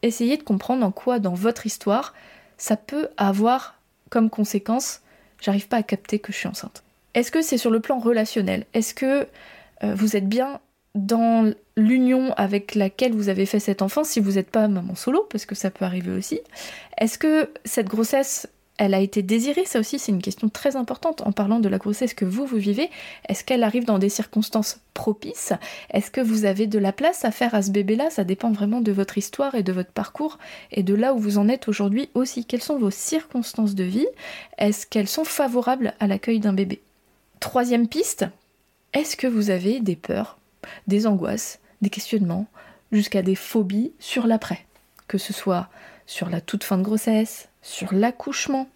essayer 0.02 0.37
de 0.37 0.43
comprendre 0.43 0.87
en 0.87 0.93
quoi, 0.93 1.19
dans 1.19 1.35
votre 1.35 1.67
histoire, 1.67 2.14
ça 2.59 2.76
peut 2.76 3.09
avoir 3.17 3.81
comme 4.09 4.31
conséquence 4.31 5.00
j'arrive 5.47 5.69
pas 5.69 5.79
à 5.79 5.83
capter 5.83 6.19
que 6.19 6.33
je 6.33 6.38
suis 6.38 6.49
enceinte. 6.49 6.83
Est-ce 7.15 7.31
que 7.31 7.41
c'est 7.41 7.57
sur 7.57 7.71
le 7.71 7.81
plan 7.81 7.99
relationnel? 7.99 8.67
Est-ce 8.75 8.95
que 8.95 9.29
euh, 9.85 9.95
vous 9.95 10.17
êtes 10.17 10.29
bien 10.29 10.61
dans 10.97 11.53
l'union 11.76 12.33
avec 12.35 12.75
laquelle 12.75 13.12
vous 13.12 13.29
avez 13.29 13.47
fait 13.47 13.61
cet 13.61 13.81
enfant 13.81 14.03
si 14.03 14.19
vous 14.19 14.33
n'êtes 14.33 14.50
pas 14.50 14.67
maman 14.67 14.97
solo, 14.97 15.26
parce 15.31 15.47
que 15.47 15.55
ça 15.55 15.71
peut 15.71 15.85
arriver 15.85 16.11
aussi? 16.11 16.41
Est-ce 16.99 17.17
que 17.17 17.50
cette 17.65 17.87
grossesse 17.87 18.49
elle 18.78 18.95
a 18.95 19.00
été 19.00 19.23
désirée, 19.23 19.64
ça 19.64 19.80
aussi 19.80 19.99
c'est 19.99 20.12
une 20.12 20.21
question 20.21 20.49
très 20.49 20.76
importante. 20.76 21.23
En 21.23 21.33
parlant 21.33 21.61
de 21.61 21.68
la 21.68 21.78
grossesse 21.78 22.14
que 22.14 22.25
vous, 22.25 22.45
vous 22.45 22.59
vivez. 22.59 22.90
Est-ce 23.28 23.42
qu'elle 23.42 23.62
arrive 23.62 23.85
dans 23.85 23.99
des 23.99 24.09
circonstances 24.09 24.80
propices? 24.92 25.52
Est-ce 25.90 26.11
que 26.11 26.21
vous 26.21 26.45
avez 26.45 26.66
de 26.66 26.78
la 26.78 26.92
place 26.92 27.25
à 27.25 27.30
faire 27.30 27.54
à 27.54 27.62
ce 27.62 27.71
bébé-là? 27.71 28.11
Ça 28.11 28.25
dépend 28.25 28.52
vraiment 28.52 28.80
de 28.80 28.92
votre 28.92 29.16
histoire 29.16 29.54
et 29.54 29.62
de 29.62 29.73
votre 29.73 29.92
parcours 29.92 30.38
et 30.73 30.83
de 30.83 30.95
là 30.95 31.14
où 31.14 31.18
vous 31.18 31.38
en 31.38 31.49
êtes 31.49 31.68
aujourd'hui 31.68 32.11
aussi. 32.14 32.45
Quelles 32.45 32.62
sont 32.62 32.78
vos 32.78 32.90
circonstances 32.90 33.75
de 33.75 33.85
vie? 33.85 34.09
Est-ce 34.59 34.87
qu'elles 34.87 35.09
sont 35.09 35.25
favorables 35.25 35.95
à 35.99 36.06
l'accueil 36.06 36.40
d'un 36.40 36.52
bébé? 36.52 36.83
Troisième 37.40 37.88
piste, 37.88 38.26
est-ce 38.92 39.16
que 39.16 39.26
vous 39.26 39.50
avez 39.50 39.80
des 39.80 39.97
peurs, 39.97 40.38
des 40.87 41.06
angoisses, 41.06 41.61
des 41.80 41.90
questionnements, 41.90 42.47
jusqu'à 42.92 43.23
des 43.23 43.35
phobies 43.35 43.92
sur 43.99 44.26
l'après? 44.26 44.66
Que 45.09 45.18
ce 45.18 45.33
soit 45.33 45.68
sur 46.06 46.30
la 46.30 46.40
toute 46.40 46.64
fin 46.64 46.78
de 46.78 46.83
grossesse, 46.83 47.49
sur 47.67 47.93
l'accouchement. 47.93 48.69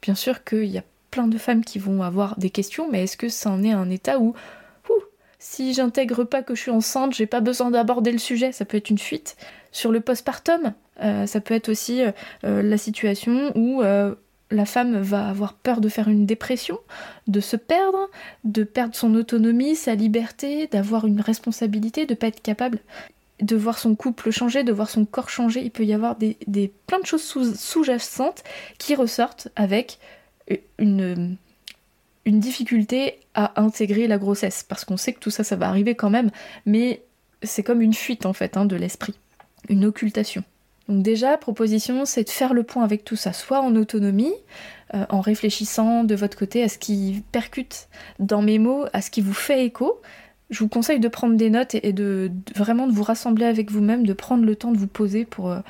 Bien 0.00 0.14
sûr 0.14 0.42
qu'il 0.42 0.64
y 0.64 0.78
a 0.78 0.84
plein 1.10 1.26
de 1.26 1.36
femmes 1.36 1.64
qui 1.64 1.78
vont 1.78 2.02
avoir 2.02 2.38
des 2.38 2.50
questions, 2.50 2.88
mais 2.90 3.04
est-ce 3.04 3.16
que 3.16 3.28
ça 3.28 3.50
en 3.50 3.62
est 3.62 3.72
un 3.72 3.90
état 3.90 4.18
où, 4.18 4.34
si 5.38 5.74
j'intègre 5.74 6.24
pas 6.24 6.42
que 6.42 6.54
je 6.54 6.62
suis 6.62 6.70
enceinte, 6.70 7.14
j'ai 7.14 7.26
pas 7.26 7.40
besoin 7.40 7.70
d'aborder 7.70 8.10
le 8.10 8.18
sujet, 8.18 8.52
ça 8.52 8.64
peut 8.64 8.78
être 8.78 8.88
une 8.88 8.98
fuite. 8.98 9.36
Sur 9.70 9.92
le 9.92 10.00
postpartum, 10.00 10.72
euh, 11.02 11.26
ça 11.26 11.40
peut 11.40 11.54
être 11.54 11.68
aussi 11.68 12.02
euh, 12.02 12.10
euh, 12.44 12.62
la 12.62 12.78
situation 12.78 13.52
où 13.54 13.82
la 14.50 14.64
femme 14.64 14.98
va 14.98 15.28
avoir 15.28 15.52
peur 15.52 15.82
de 15.82 15.90
faire 15.90 16.08
une 16.08 16.24
dépression, 16.24 16.78
de 17.26 17.40
se 17.40 17.56
perdre, 17.56 18.08
de 18.44 18.64
perdre 18.64 18.94
son 18.94 19.14
autonomie, 19.14 19.76
sa 19.76 19.94
liberté, 19.94 20.68
d'avoir 20.68 21.06
une 21.06 21.20
responsabilité, 21.20 22.06
de 22.06 22.14
pas 22.14 22.28
être 22.28 22.40
capable 22.40 22.78
de 23.40 23.56
voir 23.56 23.78
son 23.78 23.94
couple 23.94 24.30
changer, 24.30 24.64
de 24.64 24.72
voir 24.72 24.90
son 24.90 25.04
corps 25.04 25.30
changer. 25.30 25.62
Il 25.62 25.70
peut 25.70 25.84
y 25.84 25.92
avoir 25.92 26.16
des, 26.16 26.36
plein 26.86 27.00
de 27.00 27.06
choses 27.06 27.54
sous-jacentes 27.54 28.42
qui 28.78 28.94
ressortent 28.94 29.48
avec 29.56 29.98
une, 30.78 31.36
une 32.24 32.40
difficulté 32.40 33.20
à 33.34 33.60
intégrer 33.60 34.06
la 34.06 34.18
grossesse. 34.18 34.64
Parce 34.68 34.84
qu'on 34.84 34.96
sait 34.96 35.12
que 35.12 35.20
tout 35.20 35.30
ça, 35.30 35.44
ça 35.44 35.56
va 35.56 35.68
arriver 35.68 35.94
quand 35.94 36.10
même, 36.10 36.30
mais 36.66 37.02
c'est 37.42 37.62
comme 37.62 37.82
une 37.82 37.94
fuite 37.94 38.26
en 38.26 38.32
fait 38.32 38.56
hein, 38.56 38.64
de 38.64 38.76
l'esprit, 38.76 39.14
une 39.68 39.84
occultation. 39.84 40.42
Donc 40.88 41.02
déjà, 41.02 41.36
proposition, 41.36 42.06
c'est 42.06 42.24
de 42.24 42.30
faire 42.30 42.54
le 42.54 42.62
point 42.62 42.82
avec 42.82 43.04
tout 43.04 43.16
ça, 43.16 43.32
soit 43.34 43.60
en 43.60 43.76
autonomie, 43.76 44.32
euh, 44.94 45.04
en 45.10 45.20
réfléchissant 45.20 46.02
de 46.02 46.14
votre 46.14 46.36
côté 46.36 46.62
à 46.62 46.68
ce 46.68 46.78
qui 46.78 47.22
percute 47.30 47.88
dans 48.18 48.40
mes 48.40 48.58
mots, 48.58 48.86
à 48.94 49.02
ce 49.02 49.10
qui 49.10 49.20
vous 49.20 49.34
fait 49.34 49.66
écho. 49.66 50.00
Je 50.50 50.60
vous 50.60 50.68
conseille 50.68 51.00
de 51.00 51.08
prendre 51.08 51.36
des 51.36 51.50
notes 51.50 51.74
et, 51.74 51.92
de, 51.92 52.30
vraiment 52.56 52.86
de 52.86 52.92
vous 52.92 53.02
rassembler 53.02 53.44
avec 53.44 53.70
vous-même, 53.70 54.06
de 54.06 54.12
prendre 54.12 54.44
le 54.44 54.56
temps 54.56 54.72
de 54.72 54.78
vous 54.78 54.86
poser 54.86 55.24
pour, 55.24 55.50
euh, 55.50 55.60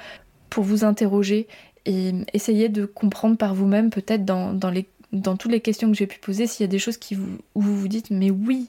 vous 0.57 0.85
interroger 0.85 1.47
et 1.87 2.13
essayer 2.33 2.69
de 2.69 2.85
comprendre 2.85 3.37
par 3.37 3.55
vous-même 3.55 3.91
peut-être 3.91 4.25
dans 4.25 5.37
toutes 5.37 5.53
les 5.53 5.61
questions 5.61 5.89
que 5.89 5.97
j'ai 5.97 6.07
pu 6.07 6.19
poser 6.19 6.47
s'il 6.47 6.65
y 6.65 6.69
a 6.69 6.71
des 6.71 6.79
choses 6.79 6.97
qui 6.97 7.15
vous, 7.15 7.39
où 7.55 7.61
vous 7.61 7.77
vous 7.77 7.89
dites 7.89 8.11
mais 8.11 8.31
oui, 8.31 8.69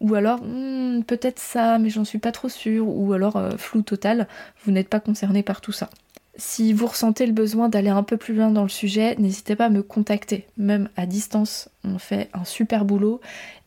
ou 0.00 0.14
alors 0.14 0.40
hmm, 0.42 1.02
peut-être 1.04 1.38
ça, 1.38 1.78
mais 1.78 1.90
j'en 1.90 2.04
suis 2.04 2.18
pas 2.18 2.32
trop 2.32 2.48
sûre, 2.48 2.86
ou 2.88 3.12
alors 3.12 3.36
euh, 3.36 3.50
flou 3.56 3.82
total, 3.82 4.28
vous 4.64 4.72
n'êtes 4.72 4.88
pas 4.88 5.00
concerné 5.00 5.42
par 5.42 5.60
tout 5.60 5.72
ça. 5.72 5.90
Si 6.40 6.72
vous 6.72 6.86
ressentez 6.86 7.26
le 7.26 7.32
besoin 7.32 7.68
d'aller 7.68 7.88
un 7.88 8.04
peu 8.04 8.16
plus 8.16 8.32
loin 8.32 8.52
dans 8.52 8.62
le 8.62 8.68
sujet, 8.68 9.16
n'hésitez 9.16 9.56
pas 9.56 9.66
à 9.66 9.70
me 9.70 9.82
contacter. 9.82 10.46
Même 10.56 10.88
à 10.96 11.04
distance, 11.04 11.68
on 11.82 11.98
fait 11.98 12.30
un 12.32 12.44
super 12.44 12.84
boulot 12.84 13.20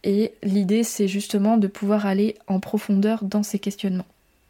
et 0.05 0.31
l'idée 0.41 0.85
c'est 0.85 1.09
justement 1.09 1.57
de 1.57 1.67
pouvoir 1.67 2.05
aller 2.05 2.35
en 2.47 2.61
profondeur 2.61 3.25
dans 3.25 3.43
ces 3.43 3.59
questionnements. 3.59 4.05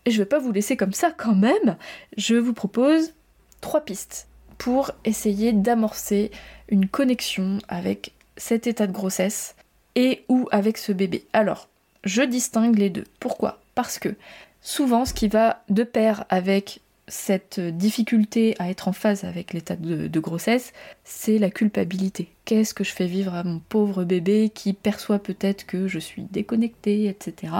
Et 0.05 0.11
je 0.11 0.19
vais 0.19 0.27
pas 0.27 0.37
vous 0.37 0.51
laisser 0.51 0.77
comme 0.77 0.93
ça 0.93 1.11
quand 1.11 1.33
même. 1.33 1.77
Je 2.15 2.35
vous 2.35 2.53
propose 2.53 3.13
trois 3.59 3.81
pistes 3.81 4.27
pour 4.59 4.91
essayer 5.03 5.51
d'amorcer 5.51 6.29
une 6.69 6.87
connexion 6.87 7.57
avec 7.67 8.11
cet 8.37 8.67
état 8.67 8.85
de 8.85 8.93
grossesse 8.93 9.55
et 9.95 10.23
ou 10.29 10.47
avec 10.51 10.77
ce 10.77 10.91
bébé. 10.91 11.25
Alors, 11.33 11.69
je 12.03 12.21
distingue 12.21 12.77
les 12.77 12.91
deux. 12.91 13.05
Pourquoi? 13.19 13.59
Parce 13.73 13.97
que 13.97 14.15
souvent 14.61 15.05
ce 15.05 15.13
qui 15.15 15.27
va 15.27 15.63
de 15.69 15.83
pair 15.83 16.25
avec 16.29 16.81
cette 17.11 17.59
difficulté 17.59 18.55
à 18.57 18.69
être 18.69 18.87
en 18.87 18.93
phase 18.93 19.25
avec 19.25 19.51
l'état 19.51 19.75
de, 19.75 20.19
grossesse, 20.19 20.71
c'est 21.03 21.39
la 21.39 21.49
culpabilité. 21.49 22.29
Qu'est-ce 22.45 22.73
que 22.73 22.85
je 22.85 22.93
fais 22.93 23.05
vivre 23.05 23.35
à 23.35 23.43
mon 23.43 23.59
pauvre 23.59 24.05
bébé 24.05 24.49
qui 24.53 24.71
perçoit 24.71 25.19
peut-être 25.19 25.65
que 25.65 25.89
je 25.89 25.99
suis 25.99 26.23
déconnectée, 26.31 27.07
etc. 27.07 27.53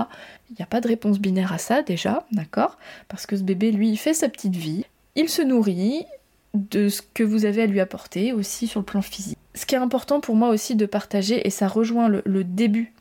Il 0.49 0.55
n'y 0.57 0.63
a 0.63 0.67
pas 0.67 0.79
de 0.79 0.87
réponse 0.87 1.19
binaire 1.19 1.51
à 1.51 1.57
ça 1.57 1.81
déjà, 1.81 2.25
d'accord? 2.31 2.77
Parce 3.09 3.25
que 3.25 3.35
ce 3.35 3.43
bébé, 3.43 3.73
lui, 3.73 3.89
il 3.89 3.97
fait 3.97 4.13
sa 4.13 4.29
petite 4.29 4.55
vie, 4.55 4.85
il 5.15 5.27
se 5.27 5.41
nourrit 5.41 6.05
de 6.53 6.87
ce 6.87 7.01
que 7.01 7.23
vous 7.23 7.43
avez 7.43 7.63
à 7.63 7.67
lui 7.67 7.81
apporter 7.81 8.31
aussi 8.31 8.67
sur 8.67 8.79
le 8.79 8.85
plan 8.85 9.01
physique. 9.01 9.37
Ce 9.53 9.65
qui 9.65 9.75
est 9.75 9.79
important 9.79 10.21
pour 10.21 10.35
moi 10.35 10.47
aussi 10.47 10.77
de 10.77 10.85
partager, 10.85 11.45
et 11.45 11.49
ça 11.49 11.67
rejoint 11.67 12.07
le 12.07 12.43
début 12.45 12.93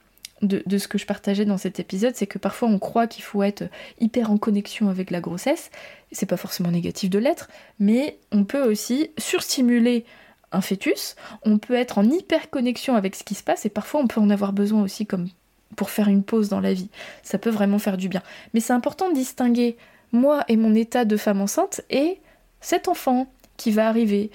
de, 0.42 0.78
ce 0.78 0.88
que 0.88 0.98
je 0.98 1.06
partageais 1.06 1.44
dans 1.44 1.58
cet 1.58 1.80
épisode, 1.80 2.14
c'est 2.16 2.26
que 2.26 2.38
parfois 2.38 2.68
on 2.68 2.78
croit 2.78 3.06
qu'il 3.06 3.22
faut 3.22 3.42
être 3.42 3.64
hyper 4.00 4.30
en 4.30 4.38
connexion 4.38 4.88
avec 4.88 5.10
la 5.10 5.20
grossesse. 5.20 5.70
C'est 6.12 6.26
pas 6.26 6.36
forcément 6.36 6.70
négatif 6.70 7.10
de 7.10 7.18
l'être, 7.18 7.48
mais 7.78 8.18
on 8.32 8.44
peut 8.44 8.62
aussi 8.62 9.10
surstimuler 9.18 10.04
un 10.52 10.60
fœtus, 10.60 11.14
on 11.44 11.58
peut 11.58 11.74
être 11.74 11.98
en 11.98 12.04
hyper 12.04 12.50
connexion 12.50 12.96
avec 12.96 13.14
ce 13.14 13.22
qui 13.22 13.34
se 13.34 13.42
passe 13.42 13.66
et 13.66 13.70
parfois 13.70 14.00
on 14.00 14.06
peut 14.06 14.20
en 14.20 14.30
avoir 14.30 14.52
besoin 14.52 14.82
aussi 14.82 15.06
comme 15.06 15.28
pour 15.76 15.90
faire 15.90 16.08
une 16.08 16.24
pause 16.24 16.48
dans 16.48 16.60
la 16.60 16.72
vie. 16.72 16.88
Ça 17.22 17.38
peut 17.38 17.50
vraiment 17.50 17.78
faire 17.78 17.96
du 17.96 18.08
bien. 18.08 18.22
Mais 18.54 18.60
c'est 18.60 18.72
important 18.72 19.08
de 19.08 19.14
distinguer 19.14 19.76
moi 20.12 20.44
et 20.48 20.56
mon 20.56 20.74
état 20.74 21.04
de 21.04 21.16
femme 21.16 21.40
enceinte 21.40 21.82
et 21.90 22.18
cet 22.60 22.88
enfant 22.88 23.28
qui 23.56 23.70
va 23.70 23.88
arriver. 23.88 24.30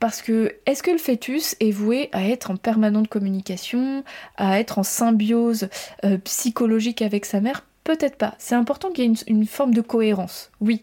Parce 0.00 0.22
que 0.22 0.56
est-ce 0.64 0.82
que 0.82 0.90
le 0.90 0.98
fœtus 0.98 1.54
est 1.60 1.70
voué 1.70 2.08
à 2.12 2.26
être 2.26 2.50
en 2.50 2.56
permanente 2.56 3.08
communication, 3.08 4.02
à 4.38 4.58
être 4.58 4.78
en 4.78 4.82
symbiose 4.82 5.68
euh, 6.04 6.16
psychologique 6.18 7.02
avec 7.02 7.26
sa 7.26 7.40
mère? 7.40 7.66
Peut-être 7.84 8.16
pas. 8.16 8.34
C'est 8.38 8.54
important 8.54 8.90
qu'il 8.90 9.04
y 9.04 9.06
ait 9.06 9.14
une, 9.26 9.46
forme 9.46 9.74
de 9.74 9.82
cohérence, 9.82 10.50
oui. 10.60 10.82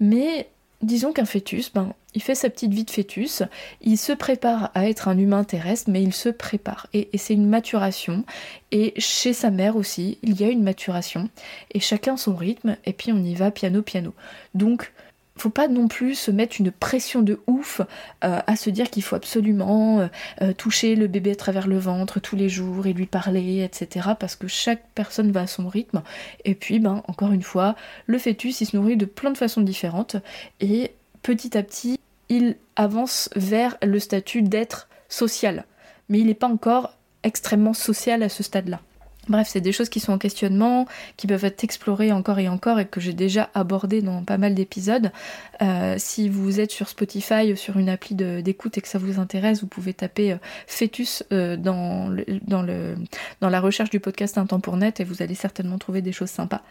Mais 0.00 0.48
disons 0.82 1.12
qu'un 1.12 1.26
fœtus, 1.26 1.72
ben, 1.72 1.92
il 2.14 2.22
fait 2.22 2.34
sa 2.34 2.50
petite 2.50 2.72
vie 2.72 2.84
de 2.84 2.90
fœtus, 2.90 3.44
il 3.82 3.98
se 3.98 4.12
prépare 4.12 4.72
à 4.74 4.88
être 4.88 5.06
un 5.06 5.16
humain 5.16 5.44
terrestre, 5.44 5.88
mais 5.90 6.02
il 6.02 6.12
se 6.12 6.28
prépare. 6.28 6.88
Et, 6.92 7.08
et 7.12 7.18
c'est 7.18 7.34
une 7.34 7.48
maturation. 7.48 8.24
Et 8.72 8.94
chez 8.98 9.32
sa 9.32 9.52
mère 9.52 9.76
aussi, 9.76 10.18
il 10.22 10.40
y 10.40 10.44
a 10.44 10.48
une 10.48 10.64
maturation. 10.64 11.28
Et 11.72 11.78
chacun 11.78 12.16
son 12.16 12.34
rythme, 12.34 12.76
et 12.84 12.92
puis 12.92 13.12
on 13.12 13.22
y 13.22 13.34
va 13.34 13.52
piano 13.52 13.80
piano. 13.82 14.12
Donc, 14.54 14.92
faut 15.36 15.50
pas 15.50 15.68
non 15.68 15.88
plus 15.88 16.14
se 16.14 16.30
mettre 16.30 16.56
une 16.60 16.70
pression 16.70 17.22
de 17.22 17.40
ouf 17.46 17.80
euh, 18.24 18.40
à 18.46 18.56
se 18.56 18.70
dire 18.70 18.90
qu'il 18.90 19.02
faut 19.02 19.16
absolument 19.16 20.00
euh, 20.00 20.06
euh, 20.42 20.52
toucher 20.52 20.96
le 20.96 21.06
bébé 21.06 21.32
à 21.32 21.36
travers 21.36 21.66
le 21.66 21.78
ventre 21.78 22.20
tous 22.20 22.36
les 22.36 22.48
jours 22.48 22.86
et 22.86 22.92
lui 22.92 23.06
parler, 23.06 23.62
etc. 23.62 24.10
Parce 24.18 24.36
que 24.36 24.48
chaque 24.48 24.84
personne 24.94 25.32
va 25.32 25.42
à 25.42 25.46
son 25.46 25.68
rythme. 25.68 26.02
Et 26.44 26.54
puis, 26.54 26.78
ben, 26.78 27.02
encore 27.08 27.32
une 27.32 27.42
fois, 27.42 27.76
le 28.06 28.18
fœtus, 28.18 28.60
il 28.60 28.66
se 28.66 28.76
nourrit 28.76 28.96
de 28.96 29.04
plein 29.04 29.30
de 29.30 29.38
façons 29.38 29.60
différentes. 29.60 30.16
Et 30.60 30.92
petit 31.22 31.56
à 31.56 31.62
petit, 31.62 31.98
il 32.28 32.56
avance 32.76 33.28
vers 33.36 33.76
le 33.82 33.98
statut 33.98 34.42
d'être 34.42 34.88
social. 35.08 35.64
Mais 36.08 36.18
il 36.18 36.26
n'est 36.26 36.34
pas 36.34 36.48
encore 36.48 36.94
extrêmement 37.22 37.74
social 37.74 38.22
à 38.22 38.28
ce 38.28 38.42
stade-là. 38.42 38.80
Bref, 39.28 39.48
c'est 39.50 39.60
des 39.60 39.72
choses 39.72 39.88
qui 39.88 39.98
sont 39.98 40.12
en 40.12 40.18
questionnement, 40.18 40.86
qui 41.16 41.26
peuvent 41.26 41.44
être 41.44 41.64
explorées 41.64 42.12
encore 42.12 42.38
et 42.38 42.48
encore 42.48 42.78
et 42.78 42.86
que 42.86 43.00
j'ai 43.00 43.12
déjà 43.12 43.50
abordées 43.54 44.02
dans 44.02 44.22
pas 44.22 44.38
mal 44.38 44.54
d'épisodes. 44.54 45.10
Euh, 45.62 45.96
si 45.98 46.28
vous 46.28 46.60
êtes 46.60 46.70
sur 46.70 46.88
Spotify 46.88 47.52
ou 47.52 47.56
sur 47.56 47.78
une 47.78 47.88
appli 47.88 48.14
d'écoute 48.14 48.78
et 48.78 48.80
que 48.80 48.88
ça 48.88 48.98
vous 48.98 49.18
intéresse, 49.18 49.60
vous 49.60 49.66
pouvez 49.66 49.94
taper 49.94 50.32
euh, 50.32 50.36
fœtus 50.66 51.24
euh, 51.32 51.56
dans, 51.56 52.10
la 53.40 53.60
recherche 53.60 53.90
du 53.90 54.00
podcast 54.00 54.38
Un 54.38 54.46
temps 54.46 54.60
pour 54.60 54.76
net 54.76 55.00
et 55.00 55.04
vous 55.04 55.22
allez 55.22 55.34
certainement 55.34 55.78
trouver 55.78 56.02
des 56.02 56.12
choses 56.12 56.30
sympas. 56.30 56.62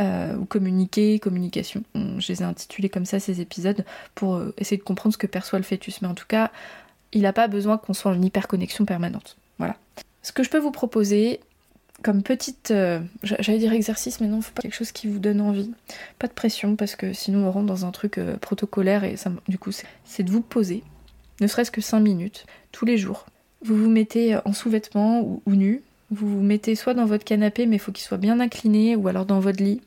ou 0.00 0.44
communiquer, 0.46 1.18
communication. 1.18 1.82
Je 1.94 2.32
les 2.32 2.42
ai 2.42 2.44
intitulés 2.44 2.88
comme 2.88 3.04
ça 3.04 3.20
ces 3.20 3.40
épisodes 3.40 3.84
pour 4.14 4.40
essayer 4.58 4.76
de 4.76 4.82
comprendre 4.82 5.12
ce 5.12 5.18
que 5.18 5.26
perçoit 5.26 5.58
le 5.58 5.64
fœtus. 5.64 6.02
Mais 6.02 6.08
en 6.08 6.14
tout 6.14 6.26
cas, 6.26 6.50
il 7.12 7.22
n'a 7.22 7.32
pas 7.32 7.48
besoin 7.48 7.78
qu'on 7.78 7.92
soit 7.92 8.10
en 8.10 8.20
hyperconnexion 8.20 8.84
permanente. 8.84 9.36
Voilà. 9.58 9.76
Ce 10.22 10.32
que 10.32 10.42
je 10.42 10.50
peux 10.50 10.58
vous 10.58 10.70
proposer, 10.70 11.40
comme 12.02 12.22
petite, 12.22 12.70
euh, 12.70 13.00
j'allais 13.22 13.58
dire 13.58 13.72
exercice, 13.72 14.20
mais 14.20 14.26
non, 14.26 14.40
faut 14.40 14.52
pas 14.52 14.62
quelque 14.62 14.74
chose 14.74 14.92
qui 14.92 15.06
vous 15.08 15.18
donne 15.18 15.40
envie. 15.40 15.70
Pas 16.18 16.26
de 16.26 16.32
pression, 16.32 16.76
parce 16.76 16.96
que 16.96 17.12
sinon 17.12 17.46
on 17.46 17.50
rentre 17.50 17.66
dans 17.66 17.86
un 17.86 17.90
truc 17.90 18.18
euh, 18.18 18.36
protocolaire 18.36 19.04
et 19.04 19.16
ça, 19.16 19.32
du 19.48 19.58
coup, 19.58 19.70
c'est 20.04 20.22
de 20.22 20.30
vous 20.30 20.42
poser, 20.42 20.82
ne 21.40 21.46
serait-ce 21.46 21.70
que 21.70 21.80
5 21.80 22.00
minutes, 22.00 22.46
tous 22.72 22.84
les 22.84 22.98
jours. 22.98 23.26
Vous 23.64 23.76
vous 23.76 23.88
mettez 23.88 24.34
euh, 24.34 24.40
en 24.44 24.52
sous-vêtements 24.52 25.22
ou, 25.22 25.40
nu, 25.46 25.82
vous 26.10 26.28
vous 26.28 26.42
mettez 26.42 26.74
soit 26.74 26.94
dans 26.94 27.06
votre 27.06 27.24
canapé, 27.24 27.66
mais 27.66 27.76
il 27.76 27.80
faut 27.80 27.92
qu'il 27.92 28.04
soit 28.04 28.18
bien 28.18 28.40
incliné, 28.40 28.96
ou 28.96 29.08
alors 29.08 29.24
dans 29.24 29.40
votre 29.40 29.62
lit, 29.62 29.80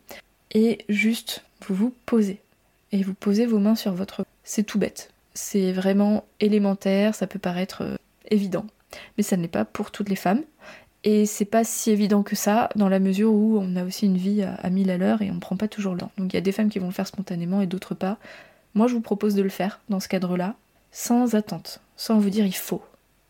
et 0.53 0.79
juste, 0.89 1.43
vous 1.67 1.75
vous 1.75 1.93
posez. 2.05 2.39
Et 2.91 3.03
vous 3.03 3.13
posez 3.13 3.45
vos 3.45 3.59
mains 3.59 3.75
sur 3.75 3.93
votre... 3.93 4.25
C'est 4.43 4.63
tout 4.63 4.79
bête. 4.79 5.11
C'est 5.33 5.73
vraiment 5.73 6.23
élémentaire, 6.39 7.13
ça 7.13 7.27
peut 7.27 7.39
paraître 7.39 7.83
évident. 8.31 8.65
Mais 9.17 9.23
ça 9.23 9.37
n'est 9.37 9.49
pas 9.49 9.65
pour 9.65 9.91
toutes 9.91 10.09
les 10.09 10.15
femmes. 10.15 10.43
Et 11.05 11.27
c'est 11.27 11.45
pas 11.45 11.63
si 11.63 11.91
évident 11.91 12.23
que 12.23 12.35
ça, 12.35 12.69
dans 12.75 12.89
la 12.89 12.99
mesure 12.99 13.31
où 13.31 13.59
on 13.59 13.75
a 13.75 13.85
aussi 13.85 14.07
une 14.07 14.17
vie 14.17 14.41
à, 14.41 14.69
mille 14.71 14.89
à 14.89 14.97
l'heure 14.97 15.21
et 15.21 15.29
on 15.29 15.39
prend 15.39 15.55
pas 15.55 15.67
toujours 15.67 15.93
le 15.93 15.99
temps. 15.99 16.11
Donc 16.17 16.33
il 16.33 16.35
y 16.35 16.39
a 16.39 16.41
des 16.41 16.51
femmes 16.51 16.69
qui 16.69 16.79
vont 16.79 16.87
le 16.87 16.93
faire 16.93 17.05
spontanément 17.05 17.61
et 17.61 17.67
d'autres 17.67 17.93
pas. 17.93 18.17
Moi, 18.73 18.87
je 18.87 18.95
vous 18.95 19.01
propose 19.01 19.35
de 19.35 19.43
le 19.43 19.49
faire 19.49 19.79
dans 19.87 19.99
ce 19.99 20.07
cadre-là, 20.07 20.55
sans 20.91 21.35
attente, 21.35 21.79
sans 21.95 22.17
vous 22.17 22.31
dire 22.31 22.47
il 22.47 22.55
faut. 22.55 22.83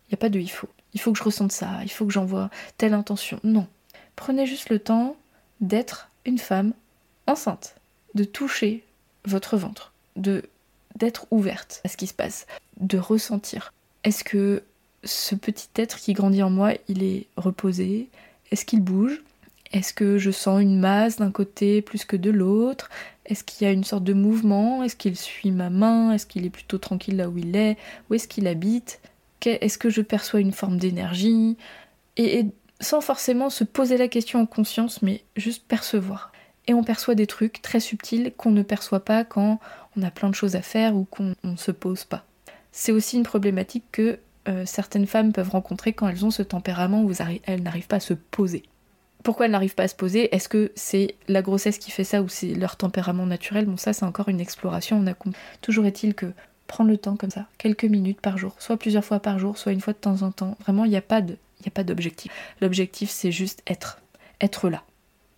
Il 0.08 0.14
n'y 0.14 0.16
a 0.16 0.18
pas 0.18 0.30
de 0.30 0.40
il 0.40 0.50
faut. 0.50 0.70
Il 0.94 1.02
faut 1.02 1.12
que 1.12 1.18
je 1.18 1.24
ressente 1.24 1.52
ça, 1.52 1.80
il 1.84 1.92
faut 1.92 2.06
que 2.06 2.14
j'envoie 2.14 2.50
telle 2.78 2.94
intention. 2.94 3.42
Non. 3.44 3.68
Prenez 4.16 4.46
juste 4.46 4.70
le 4.70 4.80
temps 4.80 5.18
d'être 5.60 6.10
une 6.26 6.40
femme 6.40 6.72
enceinte, 7.28 7.76
de 8.14 8.24
toucher 8.24 8.86
votre 9.26 9.58
ventre, 9.58 9.92
de 10.16 10.44
d'être 10.96 11.28
ouverte 11.30 11.82
à 11.84 11.90
ce 11.90 11.98
qui 11.98 12.08
se 12.08 12.14
passe, 12.14 12.48
de 12.80 12.98
ressentir. 12.98 13.74
Est-ce 14.06 14.24
que 14.24 14.64
ce 15.06 15.36
petit 15.36 15.70
être 15.76 15.98
qui 15.98 16.14
grandit 16.14 16.44
en 16.44 16.50
moi, 16.50 16.74
il 16.88 17.04
est 17.04 17.28
reposé. 17.38 18.10
Est-ce 18.52 18.66
qu'il 18.66 18.82
bouge? 18.82 19.24
Est-ce 19.72 19.94
que 19.94 20.18
je 20.18 20.32
sens 20.32 20.62
une 20.62 20.80
masse 20.80 21.18
d'un 21.18 21.32
côté 21.32 21.82
plus 21.82 22.06
que 22.06 22.16
de 22.16 22.30
l'autre? 22.30 22.90
Est-ce 23.26 23.44
qu'il 23.44 23.66
y 23.66 23.70
a 23.70 23.74
une 23.74 23.84
sorte 23.84 24.04
de 24.04 24.14
mouvement? 24.14 24.84
Est-ce 24.84 24.96
qu'il 24.96 25.18
suit 25.18 25.52
ma 25.52 25.70
main? 25.70 26.12
Est-ce 26.12 26.26
qu'il 26.26 26.46
est 26.46 26.52
plutôt 26.52 26.78
tranquille 26.78 27.18
là 27.18 27.30
où 27.30 27.38
il 27.38 27.56
est? 27.56 27.78
Où 28.10 28.14
est-ce 28.14 28.28
qu'il 28.28 28.48
habite? 28.48 29.00
Est-ce 29.46 29.78
que 29.78 29.90
je 29.90 30.02
perçois 30.02 30.40
une 30.40 30.54
forme 30.54 30.78
d'énergie? 30.78 31.58
Et, 32.18 32.48
sans 32.82 33.02
forcément 33.02 33.50
se 33.50 33.64
poser 33.64 33.98
la 33.98 34.08
question 34.08 34.42
en 34.42 34.46
conscience, 34.46 35.02
mais 35.02 35.24
juste 35.36 35.64
percevoir. 35.68 36.32
Et 36.68 36.74
on 36.74 36.84
perçoit 36.84 37.16
des 37.16 37.28
trucs 37.28 37.62
très 37.62 37.80
subtils 37.80 38.34
qu'on 38.36 38.52
ne 38.52 38.64
perçoit 38.64 39.06
pas 39.06 39.24
quand 39.24 39.60
on 39.96 40.02
a 40.02 40.12
plein 40.12 40.30
de 40.30 40.36
choses 40.36 40.56
à 40.56 40.62
faire 40.62 40.96
ou 40.96 41.06
qu'on 41.06 41.36
ne 41.44 41.56
se 41.56 41.72
pose 41.72 42.04
pas. 42.04 42.26
C'est 42.72 42.92
aussi 42.92 43.18
une 43.18 43.24
problématique 43.24 43.86
que 43.92 44.20
euh, 44.48 44.64
certaines 44.66 45.08
femmes 45.08 45.34
peuvent 45.34 45.50
rencontrer 45.50 45.94
quand 45.94 46.08
elles 46.08 46.26
ont 46.26 46.32
ce 46.32 46.44
tempérament 46.44 47.04
où 47.04 47.12
elles 47.46 47.64
n'arrivent 47.64 47.88
pas 47.88 47.98
à 47.98 48.02
se 48.02 48.14
poser. 48.14 48.64
Pourquoi 49.24 49.46
elles 49.46 49.52
n'arrivent 49.52 49.76
pas 49.76 49.84
à 49.84 49.88
se 49.88 49.96
poser? 49.96 50.34
Est-ce 50.36 50.48
que 50.48 50.72
c'est 50.76 51.16
la 51.28 51.42
grossesse 51.42 51.80
qui 51.80 51.90
fait 51.90 52.04
ça 52.04 52.22
ou 52.22 52.30
c'est 52.30 52.54
leur 52.54 52.76
tempérament 52.76 53.26
naturel? 53.26 53.66
Bon, 53.66 53.78
ça, 53.78 53.92
c'est 53.92 54.06
encore 54.06 54.30
une 54.30 54.40
exploration. 54.40 54.98
On 54.98 55.08
a 55.08 55.16
toujours 55.62 55.86
est-il 55.86 56.14
que 56.14 56.28
prendre 56.68 56.90
le 56.90 56.98
temps 56.98 57.16
comme 57.16 57.32
ça, 57.32 57.48
quelques 57.58 57.86
minutes 57.86 58.22
par 58.22 58.38
jour, 58.38 58.56
soit 58.60 58.78
plusieurs 58.78 59.06
fois 59.06 59.20
par 59.20 59.40
jour, 59.40 59.58
soit 59.58 59.72
une 59.72 59.82
fois 59.82 59.94
de 59.94 60.00
temps 60.00 60.22
en 60.22 60.32
temps. 60.32 60.58
Vraiment, 60.62 60.86
il 60.86 60.92
n'y 60.92 60.98
a 60.98 61.02
pas 61.02 61.22
a 61.22 61.70
pas 61.72 61.84
d'objectif. 61.84 62.32
L'objectif, 62.62 63.10
c'est 63.10 63.32
juste 63.32 63.62
être, 63.68 64.02
être 64.42 64.70
là. 64.70 64.84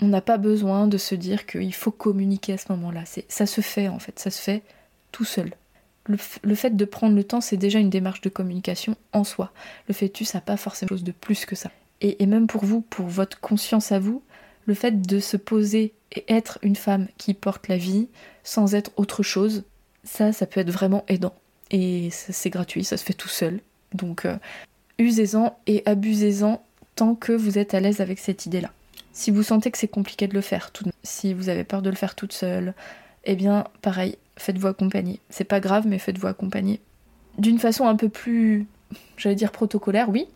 On 0.01 0.07
n'a 0.07 0.21
pas 0.21 0.37
besoin 0.37 0.87
de 0.87 0.97
se 0.97 1.15
dire 1.15 1.45
qu'il 1.45 1.73
faut 1.73 1.91
communiquer 1.91 2.53
à 2.53 2.57
ce 2.57 2.71
moment-là. 2.73 3.03
ça 3.29 3.45
se 3.45 3.61
fait 3.61 3.87
en 3.87 3.99
fait, 3.99 4.19
ça 4.19 4.29
se 4.29 4.41
fait 4.41 4.63
tout 5.11 5.25
seul. 5.25 5.51
Le, 6.07 6.55
fait 6.55 6.75
de 6.75 6.85
prendre 6.85 7.15
le 7.15 7.23
temps, 7.23 7.41
c'est 7.41 7.57
déjà 7.57 7.79
une 7.79 7.89
démarche 7.89 8.21
de 8.21 8.29
communication 8.29 8.95
en 9.13 9.23
soi. 9.23 9.51
Le 9.87 9.93
fœtus 9.93 10.33
n'a 10.33 10.41
pas 10.41 10.57
forcément 10.57 10.89
chose 10.89 11.03
de 11.03 11.11
plus 11.11 11.45
que 11.45 11.55
ça. 11.55 11.71
Et, 12.01 12.25
même 12.25 12.47
pour 12.47 12.63
vous, 12.63 12.81
pour 12.81 13.07
votre 13.07 13.39
conscience 13.39 13.91
à 13.91 13.99
vous, 13.99 14.21
le 14.65 14.73
fait 14.73 15.01
de 15.01 15.19
se 15.19 15.37
poser 15.37 15.93
et 16.13 16.23
être 16.27 16.59
une 16.61 16.75
femme 16.75 17.07
qui 17.17 17.33
porte 17.33 17.67
la 17.67 17.77
vie 17.77 18.07
sans 18.43 18.75
être 18.75 18.91
autre 18.95 19.23
chose, 19.23 19.63
ça, 20.03 20.31
ça 20.31 20.45
peut 20.45 20.61
être 20.61 20.71
vraiment 20.71 21.03
aidant. 21.07 21.35
Et 21.71 22.09
c'est 22.11 22.49
gratuit, 22.49 22.83
ça 22.83 22.97
se 22.97 23.03
fait 23.03 23.13
tout 23.13 23.27
seul. 23.27 23.59
Donc, 23.93 24.25
euh, 24.25 24.37
usez-en 24.99 25.57
et 25.67 25.83
abusez-en 25.85 26.63
tant 26.95 27.15
que 27.15 27.33
vous 27.33 27.57
êtes 27.57 27.73
à 27.73 27.79
l'aise 27.79 27.99
avec 27.99 28.19
cette 28.19 28.45
idée-là. 28.45 28.71
Si 29.11 29.31
vous 29.31 29.43
sentez 29.43 29.71
que 29.71 29.77
c'est 29.77 29.87
compliqué 29.87 30.27
de 30.27 30.33
le 30.33 30.41
faire, 30.41 30.71
si 31.03 31.33
vous 31.33 31.49
avez 31.49 31.63
peur 31.63 31.81
de 31.81 31.89
le 31.89 31.95
faire 31.95 32.15
toute 32.15 32.33
seule, 32.33 32.73
eh 33.27 33.35
bien, 33.35 33.65
pareil, 33.81 34.17
faites-vous 34.37 34.67
accompagner. 34.67 35.19
C'est 35.29 35.43
pas 35.43 35.59
grave, 35.59 35.85
mais 35.85 35.99
faites-vous 35.99 36.27
accompagner. 36.27 36.79
D'une 37.37 37.59
façon 37.59 37.85
un 37.85 37.95
peu 37.95 38.09
plus, 38.09 38.65
j'allais 39.17 39.35
dire 39.35 39.51
protocolaire, 39.51 40.09
oui. 40.09 40.27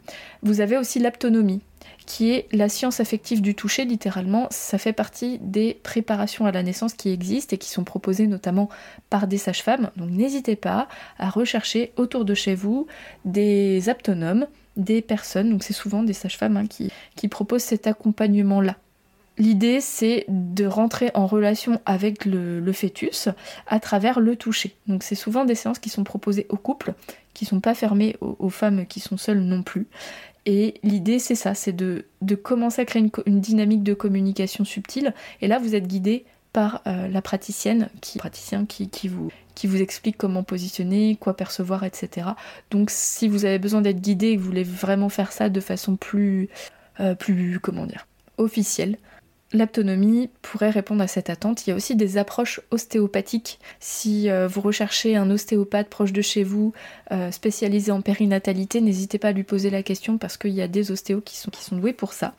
Vous 0.44 0.62
avez 0.62 0.78
aussi 0.78 1.00
l'aptonomie 1.00 1.62
qui 2.06 2.32
est 2.32 2.48
la 2.52 2.68
science 2.68 3.00
affective 3.00 3.42
du 3.42 3.56
toucher, 3.56 3.86
littéralement. 3.86 4.48
Ça 4.50 4.78
fait 4.78 4.92
partie 4.92 5.40
des 5.40 5.80
préparations 5.84 6.46
à 6.46 6.52
la 6.52 6.64
naissance 6.64 6.94
qui 6.94 7.10
existent 7.10 7.56
et 7.56 7.58
qui 7.58 7.70
sont 7.70 7.86
proposées 7.86 8.28
notamment 8.28 8.70
par 9.10 9.28
des 9.28 9.38
sages-femmes. 9.38 9.92
Donc 9.96 10.10
n'hésitez 10.10 10.58
pas 10.58 10.90
à 11.18 11.30
rechercher 11.30 11.94
autour 11.96 12.26
de 12.26 12.34
chez 12.34 12.56
vous 12.56 12.88
des 13.24 13.88
aptonomes, 13.88 14.48
des 14.76 15.02
personnes, 15.02 15.50
donc 15.50 15.64
c'est 15.64 15.74
souvent 15.74 16.04
des 16.04 16.14
sages-femmes 16.14 16.58
hein, 16.58 16.68
qui, 16.68 16.92
qui 17.16 17.30
proposent 17.30 17.64
cet 17.64 17.88
accompagnement-là. 17.88 18.76
L'idée, 19.42 19.82
c'est 19.82 20.26
de 20.28 20.68
rentrer 20.68 21.10
en 21.16 21.26
relation 21.26 21.82
avec 21.88 22.26
le, 22.26 22.72
fœtus 22.74 23.28
à 23.66 23.80
travers 23.80 24.20
le 24.20 24.36
toucher. 24.36 24.76
Donc, 24.86 25.02
c'est 25.02 25.16
souvent 25.16 25.46
des 25.46 25.56
séances 25.56 25.80
qui 25.80 25.90
sont 25.90 26.04
proposées 26.04 26.46
aux 26.50 26.58
couples, 26.58 26.94
qui 27.34 27.46
ne 27.46 27.50
sont 27.50 27.60
pas 27.60 27.74
fermées 27.74 28.16
aux, 28.22 28.50
femmes 28.52 28.86
qui 28.86 29.00
sont 29.00 29.18
seules 29.18 29.40
non 29.40 29.64
plus. 29.64 29.88
Et 30.46 30.76
l'idée, 30.84 31.18
c'est 31.18 31.34
ça, 31.34 31.56
c'est 31.56 31.76
de, 31.76 32.06
commencer 32.44 32.84
à 32.84 32.86
créer 32.86 33.04
une, 33.26 33.42
dynamique 33.42 33.82
de 33.82 33.96
communication 33.96 34.64
subtile. 34.64 35.12
Et 35.42 35.48
là, 35.48 35.58
vous 35.58 35.74
êtes 35.74 35.88
guidé 35.88 36.24
par 36.54 36.84
euh, 36.86 37.08
la 37.08 37.24
praticienne, 37.24 37.90
qui 38.00 38.20
vous 39.08 39.82
explique 39.82 40.18
comment 40.18 40.44
positionner, 40.44 41.18
quoi 41.20 41.36
percevoir, 41.36 41.84
etc. 41.84 42.28
Donc, 42.70 42.92
si 42.92 43.28
vous 43.28 43.44
avez 43.46 43.58
besoin 43.58 43.82
d'être 43.82 44.02
guidé 44.02 44.28
et 44.28 44.36
que 44.36 44.42
vous 44.42 44.46
voulez 44.46 44.64
vraiment 44.64 45.10
faire 45.10 45.32
ça 45.32 45.50
de 45.50 45.60
façon 45.60 45.96
plus, 45.96 46.48
euh, 47.00 47.16
plus 47.16 47.60
comment 47.60 47.88
dire, 47.88 48.06
officielle, 48.38 49.00
L'autonomie 49.54 50.30
pourrait 50.42 50.70
répondre 50.70 51.02
à 51.02 51.08
cette 51.08 51.30
attente. 51.30 51.66
Il 51.66 51.72
y 51.72 51.74
a 51.74 51.76
aussi 51.76 51.96
des 51.96 52.18
approches 52.18 52.62
ostéopathiques. 52.72 53.60
Si 53.80 54.30
euh, 54.30 54.48
vous 54.48 54.62
recherchez 54.62 55.18
un 55.18 55.30
ostéopathe 55.30 55.90
proche 55.90 56.14
de 56.14 56.22
chez 56.22 56.44
vous, 56.44 56.74
euh, 57.12 57.32
spécialisé 57.32 57.92
en 57.92 58.02
périnatalité, 58.02 58.80
n'hésitez 58.80 59.18
pas 59.18 59.30
à 59.30 59.32
lui 59.34 59.44
poser 59.44 59.70
la 59.70 59.84
question 59.84 60.18
parce 60.18 60.38
qu'il 60.38 60.52
y 60.52 60.62
a 60.62 60.70
des 60.70 60.92
ostéos 60.92 61.22
qui 61.22 61.36
sont, 61.36 61.52
qui 61.52 61.64
sont 61.64 61.76
doués 61.76 61.92
pour 61.92 62.14
ça. 62.14 62.34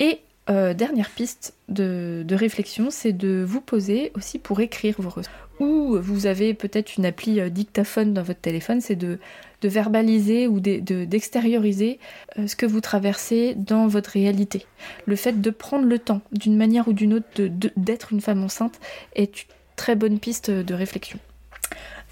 Et 0.00 0.20
euh, 0.48 0.74
dernière 0.74 1.10
piste 1.10 1.54
de, 1.68 2.24
réflexion, 2.30 2.88
c'est 2.90 3.12
de 3.12 3.44
vous 3.46 3.60
poser 3.60 4.12
aussi 4.14 4.38
pour 4.38 4.60
écrire 4.60 4.94
vos 4.98 5.10
ressentis. 5.10 5.34
Ou 5.58 5.96
vous 6.00 6.26
avez 6.26 6.54
peut-être 6.54 6.96
une 6.96 7.06
appli 7.06 7.50
dictaphone 7.50 8.12
dans 8.12 8.22
votre 8.22 8.40
téléphone, 8.40 8.80
c'est 8.80 8.96
de, 8.96 9.18
verbaliser 9.62 10.46
ou 10.46 10.60
d'extérioriser 10.60 11.98
euh, 12.38 12.46
ce 12.46 12.54
que 12.54 12.66
vous 12.66 12.80
traversez 12.80 13.54
dans 13.56 13.88
votre 13.88 14.10
réalité. 14.10 14.64
Le 15.06 15.16
fait 15.16 15.40
de 15.40 15.50
prendre 15.50 15.86
le 15.86 15.98
temps, 15.98 16.20
d'une 16.30 16.56
manière 16.56 16.86
ou 16.86 16.92
d'une 16.92 17.14
autre, 17.14 17.26
d'être 17.76 18.12
une 18.12 18.20
femme 18.20 18.44
enceinte 18.44 18.78
est 19.16 19.42
une 19.42 19.48
très 19.74 19.96
bonne 19.96 20.20
piste 20.20 20.50
de 20.52 20.74
réflexion. 20.74 21.18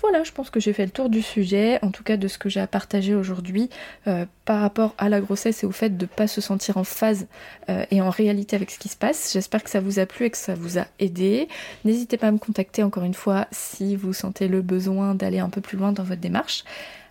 Voilà, 0.06 0.22
je 0.22 0.32
pense 0.32 0.50
que 0.50 0.60
j'ai 0.60 0.74
fait 0.74 0.84
le 0.84 0.90
tour 0.90 1.08
du 1.08 1.22
sujet, 1.22 1.78
en 1.80 1.90
tout 1.90 2.02
cas 2.02 2.18
de 2.18 2.28
ce 2.28 2.36
que 2.36 2.50
j'ai 2.50 2.60
à 2.60 2.66
partager 2.66 3.14
aujourd'hui 3.14 3.70
euh, 4.06 4.26
par 4.44 4.60
rapport 4.60 4.94
à 4.98 5.08
la 5.08 5.22
grossesse 5.22 5.62
et 5.62 5.66
au 5.66 5.70
fait 5.70 5.96
de 5.96 6.04
ne 6.04 6.06
pas 6.06 6.26
se 6.26 6.42
sentir 6.42 6.76
en 6.76 6.84
phase 6.84 7.26
euh, 7.70 7.86
et 7.90 8.02
en 8.02 8.10
réalité 8.10 8.54
avec 8.54 8.70
ce 8.70 8.78
qui 8.78 8.90
se 8.90 8.98
passe. 8.98 9.32
J'espère 9.32 9.64
que 9.64 9.70
ça 9.70 9.80
vous 9.80 9.98
a 9.98 10.04
plu 10.04 10.26
et 10.26 10.30
que 10.30 10.36
ça 10.36 10.54
vous 10.54 10.78
a 10.78 10.84
aidé. 10.98 11.48
N'hésitez 11.86 12.18
pas 12.18 12.26
à 12.26 12.32
me 12.32 12.38
contacter 12.38 12.82
encore 12.82 13.04
une 13.04 13.14
fois 13.14 13.48
si 13.50 13.96
vous 13.96 14.12
sentez 14.12 14.46
le 14.46 14.60
besoin 14.60 15.14
d'aller 15.14 15.38
un 15.38 15.48
peu 15.48 15.62
plus 15.62 15.78
loin 15.78 15.90
dans 15.90 16.04
votre 16.04 16.20
démarche. 16.20 16.64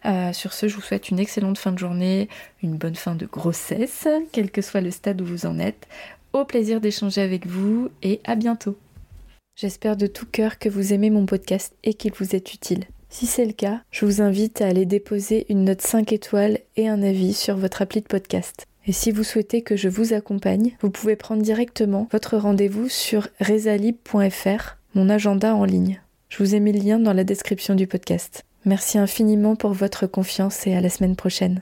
Euh, 0.06 0.32
sur 0.32 0.54
ce, 0.54 0.68
je 0.68 0.76
vous 0.76 0.82
souhaite 0.82 1.10
une 1.10 1.18
excellente 1.18 1.58
fin 1.58 1.72
de 1.72 1.80
journée, 1.80 2.30
une 2.62 2.76
bonne 2.76 2.96
fin 2.96 3.16
de 3.16 3.26
grossesse, 3.26 4.08
quel 4.32 4.52
que 4.52 4.62
soit 4.62 4.82
le 4.82 4.92
stade 4.92 5.20
où 5.20 5.26
vous 5.26 5.48
en 5.48 5.58
êtes. 5.58 5.88
Au 6.32 6.46
plaisir 6.46 6.80
d'échanger 6.80 7.22
avec 7.22 7.48
vous 7.48 7.90
et 8.04 8.22
à 8.24 8.36
bientôt. 8.36 8.78
J'espère 9.56 9.98
de 9.98 10.08
tout 10.08 10.26
cœur 10.26 10.58
que 10.58 10.68
vous 10.68 10.94
aimez 10.94 11.12
mon 11.12 11.28
podcast 11.28 11.76
et 11.84 11.94
qu'il 11.94 12.14
vous 12.14 12.36
est 12.36 12.56
utile. 12.56 12.86
Si 13.10 13.28
c'est 13.28 13.46
le 13.46 13.54
cas, 13.54 13.82
je 13.92 14.06
vous 14.06 14.20
invite 14.20 14.62
à 14.62 14.68
aller 14.68 14.88
déposer 14.88 15.46
une 15.50 15.66
note 15.66 15.82
5 15.82 16.12
étoiles 16.12 16.58
et 16.76 16.88
un 16.88 17.04
avis 17.04 17.34
sur 17.34 17.56
votre 17.56 17.84
appli 17.84 18.02
de 18.02 18.08
podcast. 18.08 18.66
Et 18.88 18.92
si 18.92 19.12
vous 19.12 19.24
souhaitez 19.24 19.62
que 19.62 19.76
je 19.76 19.90
vous 19.90 20.14
accompagne, 20.14 20.76
vous 20.82 20.90
pouvez 20.90 21.16
prendre 21.16 21.44
directement 21.44 22.08
votre 22.12 22.36
rendez-vous 22.36 22.90
sur 22.90 23.28
resalib.fr, 23.40 24.78
mon 24.96 25.10
agenda 25.10 25.54
en 25.56 25.66
ligne. 25.66 26.02
Je 26.30 26.40
vous 26.40 26.56
ai 26.56 26.60
mis 26.60 26.74
le 26.74 26.80
lien 26.80 27.00
dans 27.00 27.14
la 27.14 27.24
description 27.24 27.76
du 27.76 27.86
podcast. 27.86 28.46
Merci 28.66 28.98
infiniment 28.98 29.56
pour 29.56 29.74
votre 29.74 30.08
confiance 30.08 30.66
et 30.66 30.74
à 30.74 30.82
la 30.82 30.90
semaine 30.90 31.16
prochaine. 31.16 31.62